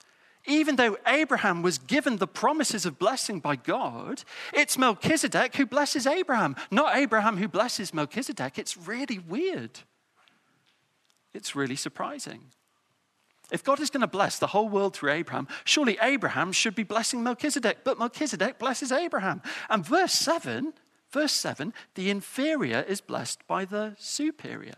even 0.48 0.76
though 0.76 0.96
Abraham 1.06 1.62
was 1.62 1.78
given 1.78 2.16
the 2.16 2.26
promises 2.26 2.86
of 2.86 2.98
blessing 2.98 3.38
by 3.38 3.54
God, 3.54 4.24
it's 4.54 4.78
Melchizedek 4.78 5.54
who 5.54 5.66
blesses 5.66 6.06
Abraham, 6.06 6.56
not 6.70 6.96
Abraham 6.96 7.36
who 7.36 7.48
blesses 7.48 7.92
Melchizedek. 7.92 8.58
It's 8.58 8.76
really 8.76 9.18
weird. 9.18 9.80
It's 11.34 11.54
really 11.54 11.76
surprising. 11.76 12.52
If 13.50 13.64
God 13.64 13.80
is 13.80 13.90
going 13.90 14.02
to 14.02 14.06
bless 14.06 14.38
the 14.38 14.48
whole 14.48 14.68
world 14.68 14.94
through 14.94 15.12
Abraham, 15.12 15.48
surely 15.64 15.96
Abraham 16.02 16.52
should 16.52 16.74
be 16.74 16.82
blessing 16.82 17.22
Melchizedek, 17.22 17.78
but 17.82 17.98
Melchizedek 17.98 18.58
blesses 18.58 18.92
Abraham. 18.92 19.40
And 19.70 19.86
verse 19.86 20.12
7, 20.12 20.74
verse 21.10 21.32
7, 21.32 21.72
the 21.94 22.10
inferior 22.10 22.84
is 22.86 23.00
blessed 23.00 23.46
by 23.46 23.64
the 23.64 23.96
superior. 23.98 24.74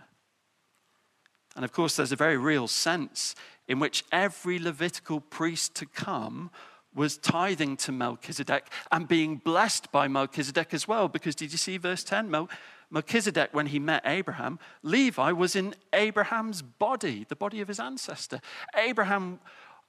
And 1.56 1.64
of 1.64 1.72
course, 1.72 1.96
there's 1.96 2.12
a 2.12 2.16
very 2.16 2.36
real 2.36 2.68
sense 2.68 3.34
in 3.66 3.80
which 3.80 4.04
every 4.12 4.58
Levitical 4.58 5.20
priest 5.20 5.74
to 5.76 5.86
come 5.86 6.50
was 6.94 7.16
tithing 7.16 7.76
to 7.76 7.92
Melchizedek 7.92 8.66
and 8.90 9.06
being 9.06 9.36
blessed 9.36 9.90
by 9.92 10.08
Melchizedek 10.08 10.74
as 10.74 10.88
well. 10.88 11.08
Because 11.08 11.34
did 11.34 11.52
you 11.52 11.58
see 11.58 11.76
verse 11.76 12.04
10? 12.04 12.30
Mel- 12.30 12.48
Melchizedek, 12.90 13.50
when 13.52 13.66
he 13.66 13.78
met 13.78 14.02
Abraham, 14.04 14.58
Levi 14.82 15.32
was 15.32 15.54
in 15.54 15.74
Abraham's 15.92 16.62
body, 16.62 17.24
the 17.28 17.36
body 17.36 17.60
of 17.60 17.68
his 17.68 17.78
ancestor. 17.78 18.40
Abraham 18.76 19.38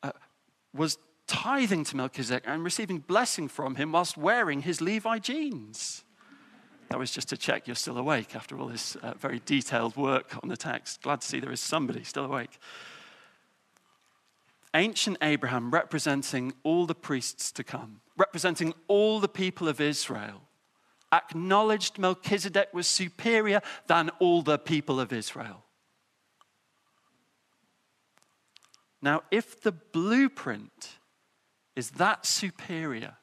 uh, 0.03 0.11
was 0.73 0.97
tithing 1.27 1.83
to 1.85 1.97
Melchizedek 1.97 2.43
and 2.45 2.63
receiving 2.63 2.99
blessing 2.99 3.47
from 3.47 3.75
him 3.75 3.91
whilst 3.93 4.17
wearing 4.17 4.61
his 4.61 4.81
Levi 4.81 5.19
jeans. 5.19 6.03
That 6.89 6.99
was 6.99 7.11
just 7.11 7.29
to 7.29 7.37
check 7.37 7.67
you're 7.67 7.75
still 7.75 7.97
awake 7.97 8.35
after 8.35 8.59
all 8.59 8.67
this 8.67 8.95
uh, 8.97 9.13
very 9.17 9.41
detailed 9.45 9.95
work 9.95 10.35
on 10.43 10.49
the 10.49 10.57
text. 10.57 11.01
Glad 11.01 11.21
to 11.21 11.27
see 11.27 11.39
there 11.39 11.51
is 11.51 11.61
somebody 11.61 12.03
still 12.03 12.25
awake 12.25 12.59
ancient 14.73 15.17
Abraham 15.21 15.71
representing 15.71 16.53
all 16.63 16.85
the 16.85 16.95
priests 16.95 17.51
to 17.53 17.63
come, 17.63 18.01
representing 18.17 18.73
all 18.87 19.19
the 19.19 19.27
people 19.27 19.67
of 19.67 19.81
Israel, 19.81 20.41
acknowledged 21.11 21.97
Melchizedek 21.97 22.69
was 22.73 22.87
superior 22.87 23.61
than 23.87 24.09
all 24.19 24.41
the 24.41 24.57
people 24.57 24.99
of 24.99 25.11
Israel. 25.11 25.63
Now, 29.01 29.23
if 29.31 29.61
the 29.61 29.71
blueprint 29.71 30.97
is 31.75 31.91
that 31.91 32.25
superior, 32.25 33.15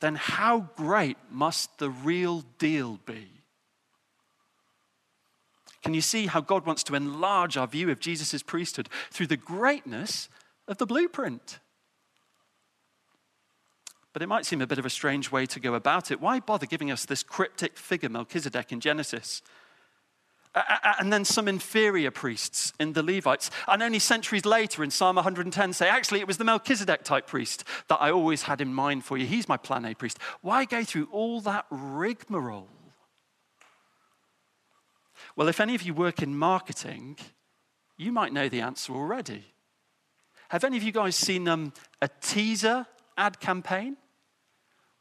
then 0.00 0.16
how 0.16 0.68
great 0.76 1.16
must 1.30 1.78
the 1.78 1.88
real 1.88 2.42
deal 2.58 2.98
be? 3.06 3.28
Can 5.82 5.94
you 5.94 6.00
see 6.00 6.26
how 6.26 6.40
God 6.40 6.66
wants 6.66 6.82
to 6.84 6.94
enlarge 6.94 7.56
our 7.56 7.66
view 7.66 7.90
of 7.90 8.00
Jesus' 8.00 8.42
priesthood 8.42 8.88
through 9.10 9.26
the 9.28 9.36
greatness 9.36 10.28
of 10.66 10.78
the 10.78 10.86
blueprint? 10.86 11.58
But 14.14 14.22
it 14.22 14.28
might 14.28 14.46
seem 14.46 14.62
a 14.62 14.66
bit 14.66 14.78
of 14.78 14.86
a 14.86 14.90
strange 14.90 15.32
way 15.32 15.44
to 15.44 15.58
go 15.58 15.74
about 15.74 16.12
it. 16.12 16.20
Why 16.20 16.38
bother 16.38 16.66
giving 16.66 16.92
us 16.92 17.04
this 17.04 17.24
cryptic 17.24 17.76
figure, 17.76 18.08
Melchizedek, 18.08 18.70
in 18.70 18.78
Genesis? 18.78 19.42
And 21.00 21.12
then 21.12 21.24
some 21.24 21.48
inferior 21.48 22.12
priests 22.12 22.72
in 22.78 22.92
the 22.92 23.02
Levites. 23.02 23.50
And 23.66 23.82
only 23.82 23.98
centuries 23.98 24.44
later 24.44 24.84
in 24.84 24.92
Psalm 24.92 25.16
110 25.16 25.72
say, 25.72 25.88
actually, 25.88 26.20
it 26.20 26.28
was 26.28 26.36
the 26.36 26.44
Melchizedek 26.44 27.02
type 27.02 27.26
priest 27.26 27.64
that 27.88 28.00
I 28.00 28.12
always 28.12 28.42
had 28.42 28.60
in 28.60 28.72
mind 28.72 29.04
for 29.04 29.18
you. 29.18 29.26
He's 29.26 29.48
my 29.48 29.56
plan 29.56 29.84
A 29.84 29.94
priest. 29.94 30.20
Why 30.42 30.64
go 30.64 30.84
through 30.84 31.08
all 31.10 31.40
that 31.40 31.66
rigmarole? 31.70 32.68
Well, 35.34 35.48
if 35.48 35.58
any 35.58 35.74
of 35.74 35.82
you 35.82 35.92
work 35.92 36.22
in 36.22 36.38
marketing, 36.38 37.18
you 37.96 38.12
might 38.12 38.32
know 38.32 38.48
the 38.48 38.60
answer 38.60 38.92
already. 38.92 39.54
Have 40.50 40.62
any 40.62 40.76
of 40.76 40.84
you 40.84 40.92
guys 40.92 41.16
seen 41.16 41.48
um, 41.48 41.72
a 42.00 42.08
teaser 42.20 42.86
ad 43.18 43.40
campaign? 43.40 43.96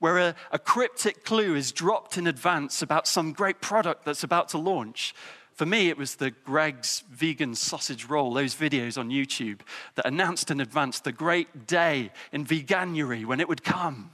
Where 0.03 0.17
a, 0.17 0.35
a 0.51 0.59
cryptic 0.59 1.23
clue 1.23 1.55
is 1.55 1.71
dropped 1.71 2.17
in 2.17 2.27
advance 2.27 2.81
about 2.81 3.07
some 3.07 3.31
great 3.31 3.61
product 3.61 4.03
that's 4.03 4.21
about 4.21 4.49
to 4.49 4.57
launch. 4.57 5.15
For 5.53 5.65
me, 5.65 5.87
it 5.87 5.97
was 5.97 6.15
the 6.15 6.31
Greggs 6.31 7.05
vegan 7.09 7.55
sausage 7.55 8.03
roll, 8.03 8.33
those 8.33 8.53
videos 8.53 8.97
on 8.97 9.11
YouTube 9.11 9.61
that 9.95 10.05
announced 10.05 10.51
in 10.51 10.59
advance 10.59 10.99
the 10.99 11.13
great 11.13 11.67
day 11.67 12.11
in 12.33 12.45
veganuary 12.45 13.23
when 13.23 13.39
it 13.39 13.47
would 13.47 13.63
come. 13.63 14.09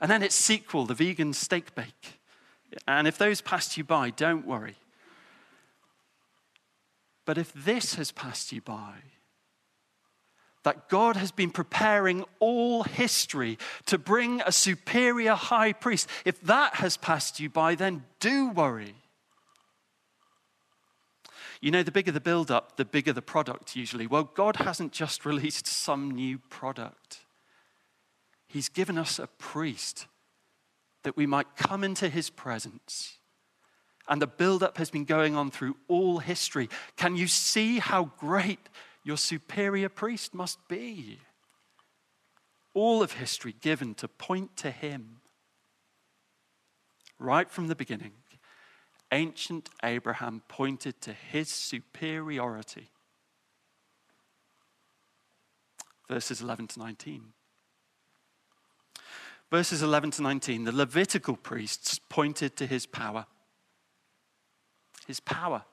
And 0.00 0.10
then 0.10 0.20
its 0.20 0.34
sequel, 0.34 0.84
the 0.84 0.94
vegan 0.94 1.32
steak 1.32 1.76
bake. 1.76 2.18
And 2.88 3.06
if 3.06 3.16
those 3.16 3.40
passed 3.40 3.76
you 3.76 3.84
by, 3.84 4.10
don't 4.10 4.44
worry. 4.44 4.78
But 7.24 7.38
if 7.38 7.52
this 7.52 7.94
has 7.94 8.10
passed 8.10 8.50
you 8.50 8.62
by, 8.62 8.94
that 10.64 10.88
God 10.88 11.16
has 11.16 11.30
been 11.30 11.50
preparing 11.50 12.24
all 12.40 12.82
history 12.82 13.58
to 13.86 13.96
bring 13.96 14.42
a 14.42 14.52
superior 14.52 15.34
high 15.34 15.72
priest, 15.72 16.08
if 16.24 16.40
that 16.42 16.76
has 16.76 16.96
passed 16.96 17.38
you 17.38 17.48
by, 17.48 17.74
then 17.74 18.04
do 18.18 18.50
worry. 18.50 18.94
You 21.60 21.70
know, 21.70 21.82
the 21.82 21.92
bigger 21.92 22.12
the 22.12 22.20
build 22.20 22.50
up, 22.50 22.76
the 22.76 22.84
bigger 22.84 23.12
the 23.12 23.22
product 23.22 23.76
usually. 23.76 24.06
Well, 24.06 24.24
God 24.34 24.56
hasn't 24.56 24.92
just 24.92 25.24
released 25.24 25.66
some 25.66 26.10
new 26.10 26.38
product, 26.38 27.20
He's 28.46 28.68
given 28.68 28.98
us 28.98 29.18
a 29.18 29.26
priest 29.26 30.06
that 31.02 31.16
we 31.16 31.26
might 31.26 31.56
come 31.56 31.82
into 31.82 32.08
His 32.08 32.30
presence 32.30 33.18
and 34.08 34.20
the 34.20 34.26
build 34.26 34.62
up 34.62 34.78
has 34.78 34.90
been 34.90 35.04
going 35.04 35.34
on 35.34 35.50
through 35.50 35.76
all 35.88 36.18
history. 36.18 36.68
Can 36.96 37.16
you 37.16 37.26
see 37.26 37.78
how 37.78 38.10
great 38.18 38.60
your 39.04 39.16
superior 39.16 39.88
priest 39.88 40.34
must 40.34 40.66
be? 40.68 41.20
All 42.72 43.02
of 43.02 43.12
history 43.12 43.54
given 43.60 43.94
to 43.94 44.08
point 44.08 44.56
to 44.58 44.70
him. 44.70 45.20
Right 47.18 47.48
from 47.48 47.68
the 47.68 47.76
beginning, 47.76 48.12
ancient 49.12 49.70
Abraham 49.84 50.42
pointed 50.48 51.00
to 51.02 51.12
his 51.12 51.48
superiority. 51.48 52.90
Verses 56.08 56.40
11 56.40 56.66
to 56.68 56.80
19. 56.80 57.32
Verses 59.50 59.82
11 59.82 60.10
to 60.12 60.22
19, 60.22 60.64
the 60.64 60.72
Levitical 60.72 61.36
priests 61.36 62.00
pointed 62.08 62.56
to 62.56 62.66
his 62.66 62.86
power 62.86 63.26
his 65.06 65.20
power. 65.20 65.64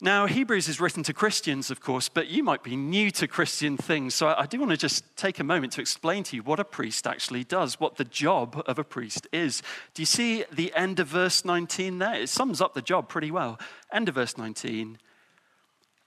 Now, 0.00 0.26
Hebrews 0.26 0.68
is 0.68 0.80
written 0.80 1.02
to 1.04 1.12
Christians, 1.12 1.72
of 1.72 1.80
course, 1.80 2.08
but 2.08 2.28
you 2.28 2.44
might 2.44 2.62
be 2.62 2.76
new 2.76 3.10
to 3.10 3.26
Christian 3.26 3.76
things. 3.76 4.14
So 4.14 4.28
I 4.28 4.46
do 4.46 4.60
want 4.60 4.70
to 4.70 4.76
just 4.76 5.04
take 5.16 5.40
a 5.40 5.44
moment 5.44 5.72
to 5.72 5.80
explain 5.80 6.22
to 6.24 6.36
you 6.36 6.44
what 6.44 6.60
a 6.60 6.64
priest 6.64 7.04
actually 7.04 7.42
does, 7.42 7.80
what 7.80 7.96
the 7.96 8.04
job 8.04 8.62
of 8.66 8.78
a 8.78 8.84
priest 8.84 9.26
is. 9.32 9.60
Do 9.94 10.02
you 10.02 10.06
see 10.06 10.44
the 10.52 10.72
end 10.76 11.00
of 11.00 11.08
verse 11.08 11.44
19 11.44 11.98
there? 11.98 12.14
It 12.14 12.28
sums 12.28 12.60
up 12.60 12.74
the 12.74 12.82
job 12.82 13.08
pretty 13.08 13.32
well. 13.32 13.58
End 13.92 14.08
of 14.08 14.14
verse 14.14 14.38
19. 14.38 14.98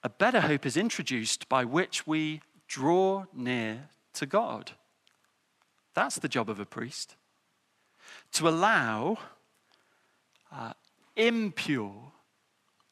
a 0.03 0.09
better 0.09 0.41
hope 0.41 0.65
is 0.65 0.77
introduced 0.77 1.49
by 1.49 1.65
which 1.65 2.07
we 2.07 2.41
draw 2.67 3.25
near 3.33 3.89
to 4.13 4.25
God. 4.25 4.71
That's 5.93 6.17
the 6.17 6.29
job 6.29 6.49
of 6.49 6.61
a 6.61 6.65
priest. 6.65 7.15
To 8.33 8.47
allow 8.47 9.17
uh, 10.49 10.73
impure, 11.17 12.10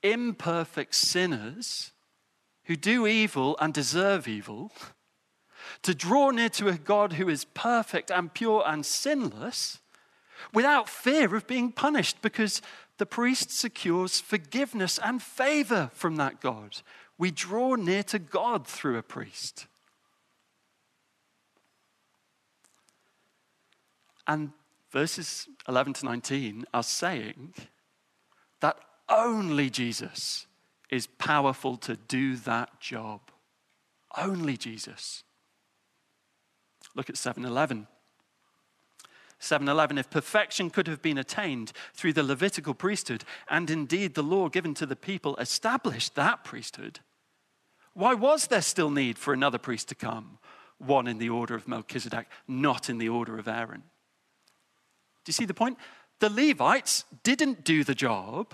imperfect 0.03 0.95
sinners 0.95 1.91
who 2.65 2.75
do 2.75 3.07
evil 3.07 3.57
and 3.59 3.73
deserve 3.73 4.27
evil 4.27 4.71
to 5.81 5.93
draw 5.93 6.29
near 6.29 6.49
to 6.49 6.67
a 6.67 6.77
God 6.77 7.13
who 7.13 7.29
is 7.29 7.45
perfect 7.45 8.11
and 8.11 8.33
pure 8.33 8.63
and 8.65 8.85
sinless 8.85 9.79
without 10.53 10.89
fear 10.89 11.35
of 11.35 11.47
being 11.47 11.71
punished 11.71 12.21
because 12.21 12.61
the 12.97 13.05
priest 13.05 13.51
secures 13.51 14.19
forgiveness 14.19 14.99
and 15.03 15.21
favor 15.21 15.89
from 15.93 16.17
that 16.17 16.41
God. 16.41 16.81
We 17.17 17.31
draw 17.31 17.75
near 17.75 18.03
to 18.03 18.19
God 18.19 18.67
through 18.67 18.97
a 18.97 19.03
priest. 19.03 19.67
And 24.27 24.51
verses 24.91 25.47
11 25.67 25.93
to 25.93 26.05
19 26.05 26.65
are 26.73 26.83
saying 26.83 27.53
only 29.09 29.69
Jesus 29.69 30.47
is 30.89 31.07
powerful 31.07 31.77
to 31.77 31.95
do 31.95 32.35
that 32.37 32.79
job. 32.79 33.21
Only 34.17 34.57
Jesus. 34.57 35.23
Look 36.95 37.09
at 37.09 37.17
711. 37.17 37.87
7:11 39.39 39.97
if 39.97 40.09
perfection 40.09 40.69
could 40.69 40.87
have 40.87 41.01
been 41.01 41.17
attained 41.17 41.71
through 41.93 42.13
the 42.13 42.23
levitical 42.23 42.73
priesthood 42.73 43.23
and 43.47 43.69
indeed 43.69 44.13
the 44.13 44.23
law 44.23 44.49
given 44.49 44.73
to 44.73 44.85
the 44.85 44.97
people 44.97 45.37
established 45.37 46.15
that 46.15 46.43
priesthood 46.43 46.99
why 47.93 48.13
was 48.13 48.47
there 48.47 48.61
still 48.61 48.89
need 48.89 49.17
for 49.17 49.33
another 49.33 49.57
priest 49.57 49.87
to 49.87 49.95
come 49.95 50.39
one 50.77 51.07
in 51.07 51.19
the 51.19 51.29
order 51.29 51.55
of 51.55 51.69
Melchizedek 51.69 52.27
not 52.49 52.89
in 52.89 52.97
the 52.97 53.07
order 53.07 53.39
of 53.39 53.47
Aaron 53.47 53.83
do 55.23 55.29
you 55.29 55.33
see 55.33 55.45
the 55.45 55.53
point 55.53 55.77
the 56.19 56.29
Levites 56.29 57.05
didn't 57.23 57.63
do 57.63 57.85
the 57.85 57.95
job 57.95 58.53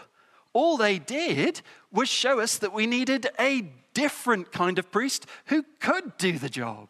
all 0.55 0.77
they 0.77 0.97
did 0.97 1.61
was 1.91 2.09
show 2.09 2.39
us 2.39 2.57
that 2.57 2.73
we 2.73 2.87
needed 2.87 3.27
a 3.39 3.69
different 3.93 4.51
kind 4.51 4.79
of 4.79 4.91
priest 4.91 5.27
who 5.45 5.63
could 5.79 6.17
do 6.17 6.39
the 6.39 6.49
job 6.49 6.89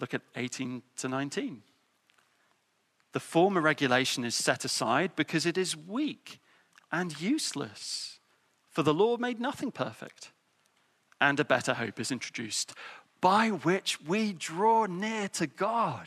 Look 0.00 0.14
at 0.14 0.22
18 0.36 0.82
to 0.98 1.08
19. 1.08 1.62
The 3.12 3.20
former 3.20 3.60
regulation 3.60 4.24
is 4.24 4.34
set 4.34 4.64
aside 4.64 5.12
because 5.16 5.46
it 5.46 5.58
is 5.58 5.76
weak 5.76 6.40
and 6.92 7.20
useless, 7.20 8.20
for 8.70 8.82
the 8.82 8.94
law 8.94 9.16
made 9.16 9.40
nothing 9.40 9.72
perfect. 9.72 10.32
And 11.20 11.40
a 11.40 11.44
better 11.44 11.74
hope 11.74 11.98
is 11.98 12.12
introduced 12.12 12.74
by 13.20 13.48
which 13.48 14.00
we 14.00 14.32
draw 14.32 14.86
near 14.86 15.28
to 15.30 15.46
God. 15.48 16.06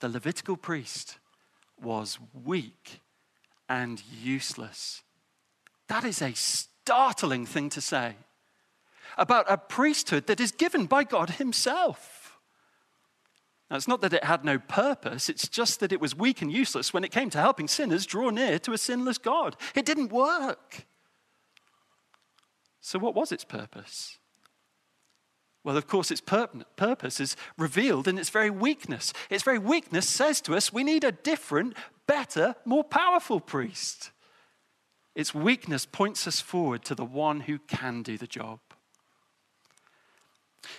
The 0.00 0.08
Levitical 0.08 0.56
priest 0.56 1.18
was 1.80 2.18
weak 2.44 3.00
and 3.68 4.02
useless. 4.22 5.02
That 5.88 6.04
is 6.04 6.22
a 6.22 6.32
startling 6.34 7.46
thing 7.46 7.68
to 7.70 7.80
say 7.80 8.16
about 9.16 9.46
a 9.50 9.56
priesthood 9.56 10.26
that 10.26 10.40
is 10.40 10.52
given 10.52 10.86
by 10.86 11.04
God 11.04 11.30
Himself. 11.30 12.38
Now, 13.70 13.76
it's 13.76 13.88
not 13.88 14.00
that 14.00 14.14
it 14.14 14.24
had 14.24 14.44
no 14.44 14.58
purpose, 14.58 15.28
it's 15.28 15.48
just 15.48 15.80
that 15.80 15.92
it 15.92 16.00
was 16.00 16.14
weak 16.14 16.40
and 16.40 16.50
useless 16.50 16.94
when 16.94 17.04
it 17.04 17.10
came 17.10 17.28
to 17.30 17.38
helping 17.38 17.68
sinners 17.68 18.06
draw 18.06 18.30
near 18.30 18.58
to 18.60 18.72
a 18.72 18.78
sinless 18.78 19.18
God. 19.18 19.56
It 19.74 19.84
didn't 19.84 20.12
work. 20.12 20.86
So, 22.80 22.98
what 22.98 23.14
was 23.14 23.32
its 23.32 23.44
purpose? 23.44 24.17
Well, 25.68 25.76
of 25.76 25.86
course, 25.86 26.10
its 26.10 26.22
purpose 26.22 27.20
is 27.20 27.36
revealed 27.58 28.08
in 28.08 28.16
its 28.16 28.30
very 28.30 28.48
weakness. 28.48 29.12
Its 29.28 29.42
very 29.42 29.58
weakness 29.58 30.08
says 30.08 30.40
to 30.40 30.56
us 30.56 30.72
we 30.72 30.82
need 30.82 31.04
a 31.04 31.12
different, 31.12 31.76
better, 32.06 32.54
more 32.64 32.82
powerful 32.82 33.38
priest. 33.38 34.10
Its 35.14 35.34
weakness 35.34 35.84
points 35.84 36.26
us 36.26 36.40
forward 36.40 36.86
to 36.86 36.94
the 36.94 37.04
one 37.04 37.40
who 37.40 37.58
can 37.58 38.02
do 38.02 38.16
the 38.16 38.26
job. 38.26 38.60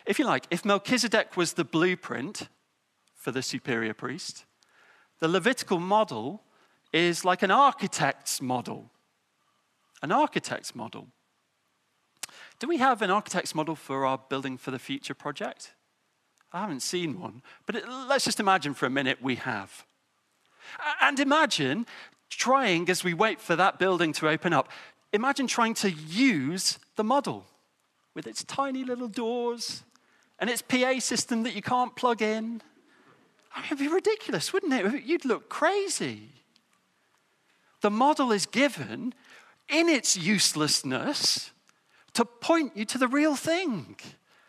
If 0.07 0.17
you 0.17 0.25
like, 0.25 0.47
if 0.49 0.65
Melchizedek 0.65 1.37
was 1.37 1.53
the 1.53 1.63
blueprint 1.63 2.49
for 3.13 3.29
the 3.29 3.43
superior 3.43 3.93
priest, 3.93 4.45
the 5.19 5.27
Levitical 5.27 5.79
model 5.79 6.41
is 6.91 7.23
like 7.23 7.43
an 7.43 7.51
architect's 7.51 8.41
model. 8.41 8.89
An 10.01 10.11
architect's 10.11 10.73
model. 10.73 11.09
Do 12.59 12.67
we 12.67 12.77
have 12.77 13.01
an 13.01 13.09
architect's 13.09 13.55
model 13.55 13.75
for 13.75 14.05
our 14.05 14.17
Building 14.17 14.57
for 14.57 14.71
the 14.71 14.79
Future 14.79 15.13
project? 15.13 15.73
I 16.51 16.59
haven't 16.61 16.81
seen 16.81 17.19
one, 17.19 17.41
but 17.65 17.75
it, 17.75 17.87
let's 17.87 18.25
just 18.25 18.39
imagine 18.39 18.73
for 18.73 18.85
a 18.85 18.89
minute 18.89 19.21
we 19.21 19.35
have. 19.35 19.85
And 21.01 21.19
imagine 21.19 21.85
trying, 22.29 22.89
as 22.89 23.03
we 23.03 23.13
wait 23.13 23.39
for 23.39 23.55
that 23.55 23.79
building 23.79 24.11
to 24.13 24.27
open 24.27 24.51
up, 24.51 24.69
imagine 25.13 25.47
trying 25.47 25.73
to 25.75 25.89
use 25.89 26.79
the 26.95 27.03
model 27.03 27.45
with 28.13 28.27
its 28.27 28.43
tiny 28.43 28.83
little 28.83 29.07
doors 29.07 29.83
and 30.39 30.49
its 30.49 30.61
PA 30.61 30.99
system 30.99 31.43
that 31.43 31.55
you 31.55 31.61
can't 31.61 31.95
plug 31.95 32.21
in. 32.21 32.61
I 33.55 33.61
mean, 33.61 33.65
it'd 33.67 33.79
be 33.79 33.87
ridiculous, 33.87 34.51
wouldn't 34.51 34.73
it? 34.73 35.03
You'd 35.03 35.25
look 35.25 35.49
crazy. 35.49 36.29
The 37.81 37.89
model 37.89 38.31
is 38.31 38.45
given 38.45 39.13
in 39.69 39.87
its 39.87 40.17
uselessness 40.17 41.51
to 42.13 42.25
point 42.25 42.75
you 42.75 42.85
to 42.85 42.97
the 42.97 43.07
real 43.07 43.35
thing 43.35 43.97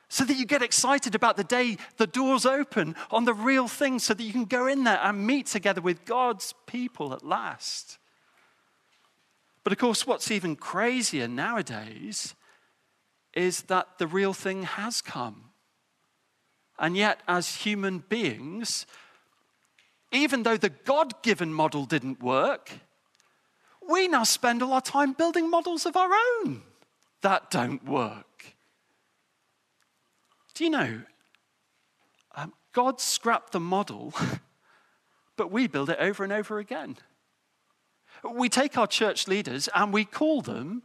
so 0.09 0.25
that 0.25 0.37
you 0.37 0.44
get 0.44 0.61
excited 0.61 1.14
about 1.14 1.37
the 1.37 1.44
day 1.44 1.77
the 1.96 2.07
doors 2.07 2.44
open 2.44 2.96
on 3.11 3.25
the 3.25 3.33
real 3.33 3.68
thing 3.68 3.99
so 3.99 4.12
that 4.12 4.25
you 4.25 4.33
can 4.33 4.44
go 4.44 4.66
in 4.66 4.85
there 4.85 4.99
and 5.03 5.27
meet 5.27 5.46
together 5.46 5.81
with 5.81 6.05
God's 6.05 6.53
people 6.66 7.12
at 7.12 7.25
last. 7.25 7.99
But 9.62 9.73
of 9.73 9.79
course, 9.79 10.07
what's 10.07 10.31
even 10.31 10.57
crazier 10.57 11.29
nowadays 11.29 12.35
is 13.35 13.62
that 13.62 13.99
the 13.99 14.07
real 14.09 14.33
thing 14.33 14.64
has 14.64 15.01
come. 15.01 15.44
And 16.79 16.96
yet, 16.96 17.20
as 17.29 17.57
human 17.57 17.99
beings, 18.09 18.87
even 20.11 20.42
though 20.42 20.57
the 20.57 20.70
God 20.70 21.23
given 21.23 21.53
model 21.53 21.85
didn't 21.85 22.23
work, 22.23 22.73
we 23.88 24.09
now 24.09 24.25
spend 24.25 24.62
all 24.62 24.73
our 24.73 24.81
time 24.81 25.12
building 25.12 25.49
models 25.49 25.87
of 25.87 25.96
our 25.96 26.11
own 26.12 26.62
that 27.22 27.50
don't 27.50 27.85
work. 27.85 28.54
Do 30.54 30.64
you 30.64 30.70
know? 30.70 31.02
Um, 32.35 32.52
God 32.72 33.00
scrapped 33.00 33.52
the 33.52 33.61
model, 33.61 34.14
but 35.37 35.50
we 35.50 35.66
build 35.66 35.90
it 35.90 35.98
over 36.00 36.24
and 36.24 36.33
over 36.33 36.59
again. 36.59 36.96
We 38.35 38.48
take 38.48 38.76
our 38.76 38.87
church 38.87 39.28
leaders 39.28 39.68
and 39.74 39.92
we 39.92 40.04
call 40.04 40.42
them 40.42 40.83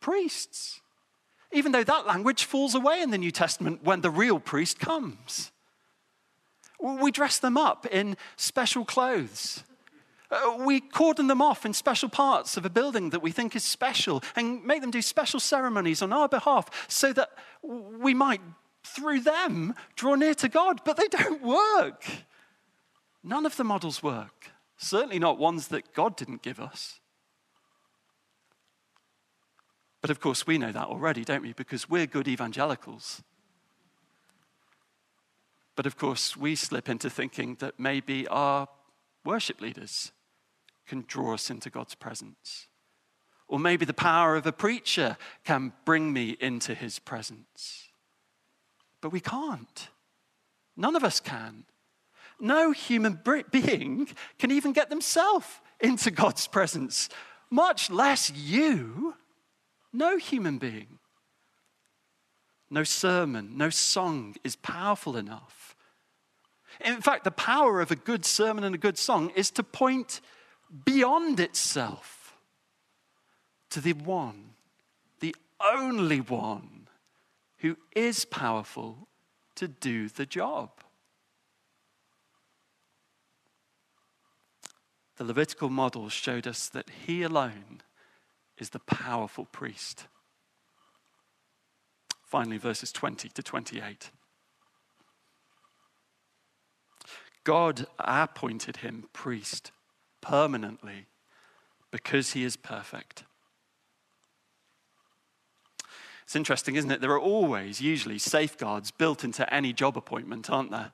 priests 0.00 0.82
even 1.52 1.72
though 1.72 1.84
that 1.84 2.06
language 2.06 2.44
falls 2.44 2.74
away 2.74 3.02
in 3.02 3.10
the 3.10 3.18
New 3.18 3.30
Testament 3.30 3.84
when 3.84 4.00
the 4.00 4.10
real 4.10 4.40
priest 4.40 4.80
comes. 4.80 5.52
We 6.80 7.10
dress 7.10 7.38
them 7.38 7.56
up 7.56 7.86
in 7.86 8.16
special 8.36 8.84
clothes. 8.84 9.62
Uh, 10.32 10.56
we 10.60 10.80
cordon 10.80 11.26
them 11.26 11.42
off 11.42 11.66
in 11.66 11.74
special 11.74 12.08
parts 12.08 12.56
of 12.56 12.64
a 12.64 12.70
building 12.70 13.10
that 13.10 13.20
we 13.20 13.30
think 13.30 13.54
is 13.54 13.62
special 13.62 14.22
and 14.34 14.64
make 14.64 14.80
them 14.80 14.90
do 14.90 15.02
special 15.02 15.38
ceremonies 15.38 16.00
on 16.00 16.10
our 16.10 16.26
behalf 16.26 16.88
so 16.88 17.12
that 17.12 17.28
we 17.62 18.14
might, 18.14 18.40
through 18.82 19.20
them, 19.20 19.74
draw 19.94 20.14
near 20.14 20.32
to 20.32 20.48
God. 20.48 20.80
But 20.86 20.96
they 20.96 21.08
don't 21.08 21.42
work. 21.42 22.06
None 23.22 23.44
of 23.44 23.58
the 23.58 23.64
models 23.64 24.02
work, 24.02 24.50
certainly 24.78 25.18
not 25.18 25.38
ones 25.38 25.68
that 25.68 25.92
God 25.92 26.16
didn't 26.16 26.42
give 26.42 26.58
us. 26.58 26.98
But 30.00 30.10
of 30.10 30.18
course, 30.18 30.46
we 30.46 30.56
know 30.56 30.72
that 30.72 30.88
already, 30.88 31.24
don't 31.24 31.42
we? 31.42 31.52
Because 31.52 31.90
we're 31.90 32.06
good 32.06 32.26
evangelicals. 32.26 33.22
But 35.76 35.84
of 35.84 35.98
course, 35.98 36.38
we 36.38 36.56
slip 36.56 36.88
into 36.88 37.10
thinking 37.10 37.56
that 37.56 37.78
maybe 37.78 38.26
our 38.28 38.66
worship 39.24 39.60
leaders 39.60 40.10
can 40.86 41.04
draw 41.06 41.34
us 41.34 41.50
into 41.50 41.70
God's 41.70 41.94
presence. 41.94 42.68
Or 43.48 43.58
maybe 43.58 43.84
the 43.84 43.94
power 43.94 44.36
of 44.36 44.46
a 44.46 44.52
preacher 44.52 45.16
can 45.44 45.72
bring 45.84 46.12
me 46.12 46.36
into 46.40 46.74
his 46.74 46.98
presence. 46.98 47.88
But 49.00 49.12
we 49.12 49.20
can't. 49.20 49.88
None 50.76 50.96
of 50.96 51.04
us 51.04 51.20
can. 51.20 51.64
No 52.40 52.72
human 52.72 53.20
being 53.50 54.08
can 54.38 54.50
even 54.50 54.72
get 54.72 54.90
themselves 54.90 55.46
into 55.80 56.10
God's 56.10 56.46
presence, 56.46 57.08
much 57.50 57.90
less 57.90 58.30
you. 58.30 59.14
No 59.92 60.16
human 60.16 60.56
being, 60.56 60.98
no 62.70 62.82
sermon, 62.82 63.58
no 63.58 63.68
song 63.68 64.34
is 64.42 64.56
powerful 64.56 65.18
enough. 65.18 65.76
In 66.82 67.02
fact, 67.02 67.24
the 67.24 67.30
power 67.30 67.82
of 67.82 67.90
a 67.90 67.96
good 67.96 68.24
sermon 68.24 68.64
and 68.64 68.74
a 68.74 68.78
good 68.78 68.96
song 68.96 69.30
is 69.36 69.50
to 69.50 69.62
point 69.62 70.22
beyond 70.84 71.40
itself. 71.40 72.18
to 73.70 73.80
the 73.80 73.94
one, 73.94 74.50
the 75.20 75.34
only 75.58 76.20
one 76.20 76.88
who 77.58 77.78
is 77.96 78.26
powerful 78.26 79.08
to 79.54 79.66
do 79.66 80.10
the 80.10 80.26
job. 80.26 80.68
The 85.16 85.24
Levitical 85.24 85.70
model 85.70 86.10
showed 86.10 86.46
us 86.46 86.68
that 86.68 86.90
he 87.06 87.22
alone 87.22 87.80
is 88.58 88.70
the 88.70 88.78
powerful 88.78 89.46
priest. 89.46 90.06
Finally, 92.26 92.58
verses 92.58 92.92
20 92.92 93.30
to 93.30 93.42
28. 93.42 94.10
God 97.44 97.86
appointed 97.98 98.78
him 98.78 99.08
priest 99.14 99.72
permanently 100.22 101.06
because 101.90 102.32
he 102.32 102.42
is 102.42 102.56
perfect. 102.56 103.24
It's 106.24 106.34
interesting, 106.34 106.76
isn't 106.76 106.90
it? 106.90 107.02
There 107.02 107.12
are 107.12 107.20
always, 107.20 107.82
usually, 107.82 108.18
safeguards 108.18 108.90
built 108.90 109.22
into 109.22 109.52
any 109.52 109.74
job 109.74 109.98
appointment, 109.98 110.48
aren't 110.48 110.70
there? 110.70 110.92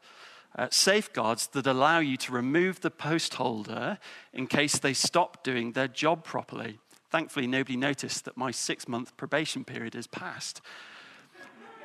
Uh, 0.57 0.67
safeguards 0.73 1.47
that 1.49 1.69
allow 1.69 2.01
you 2.01 2.17
to 2.17 2.33
remove 2.33 2.81
the 2.81 2.91
post 2.91 3.35
holder 3.35 3.99
in 4.33 4.49
case 4.49 4.79
they 4.81 4.95
stop 4.95 5.45
doing 5.45 5.73
their 5.73 5.87
job 5.87 6.25
properly. 6.25 6.81
Thankfully, 7.11 7.47
nobody 7.47 7.77
noticed 7.77 8.25
that 8.25 8.37
my 8.37 8.51
six 8.51 8.88
month 8.88 9.17
probation 9.17 9.64
period 9.64 9.95
is 9.95 10.09
passed. 10.09 10.61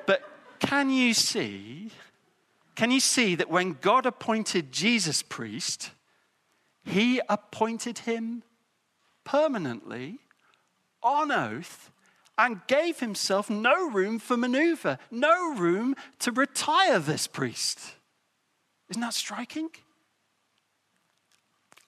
But 0.08 0.24
can 0.60 0.90
you 0.90 1.14
see 1.14 1.92
can 2.76 2.90
you 2.90 3.00
see 3.00 3.36
that 3.36 3.52
when 3.52 3.78
God 3.82 4.06
appointed 4.06 4.72
Jesus 4.72 5.22
priest, 5.22 5.92
he 6.84 7.22
appointed 7.30 8.00
him 8.00 8.44
permanently 9.24 10.20
on 11.02 11.32
oath 11.32 11.92
and 12.38 12.66
gave 12.68 13.00
himself 13.00 13.50
no 13.50 13.90
room 13.90 14.20
for 14.20 14.36
maneuver, 14.36 14.98
no 15.12 15.54
room 15.54 15.96
to 16.20 16.32
retire 16.32 17.00
this 17.00 17.28
priest. 17.28 17.96
Isn't 18.90 19.02
that 19.02 19.14
striking? 19.14 19.70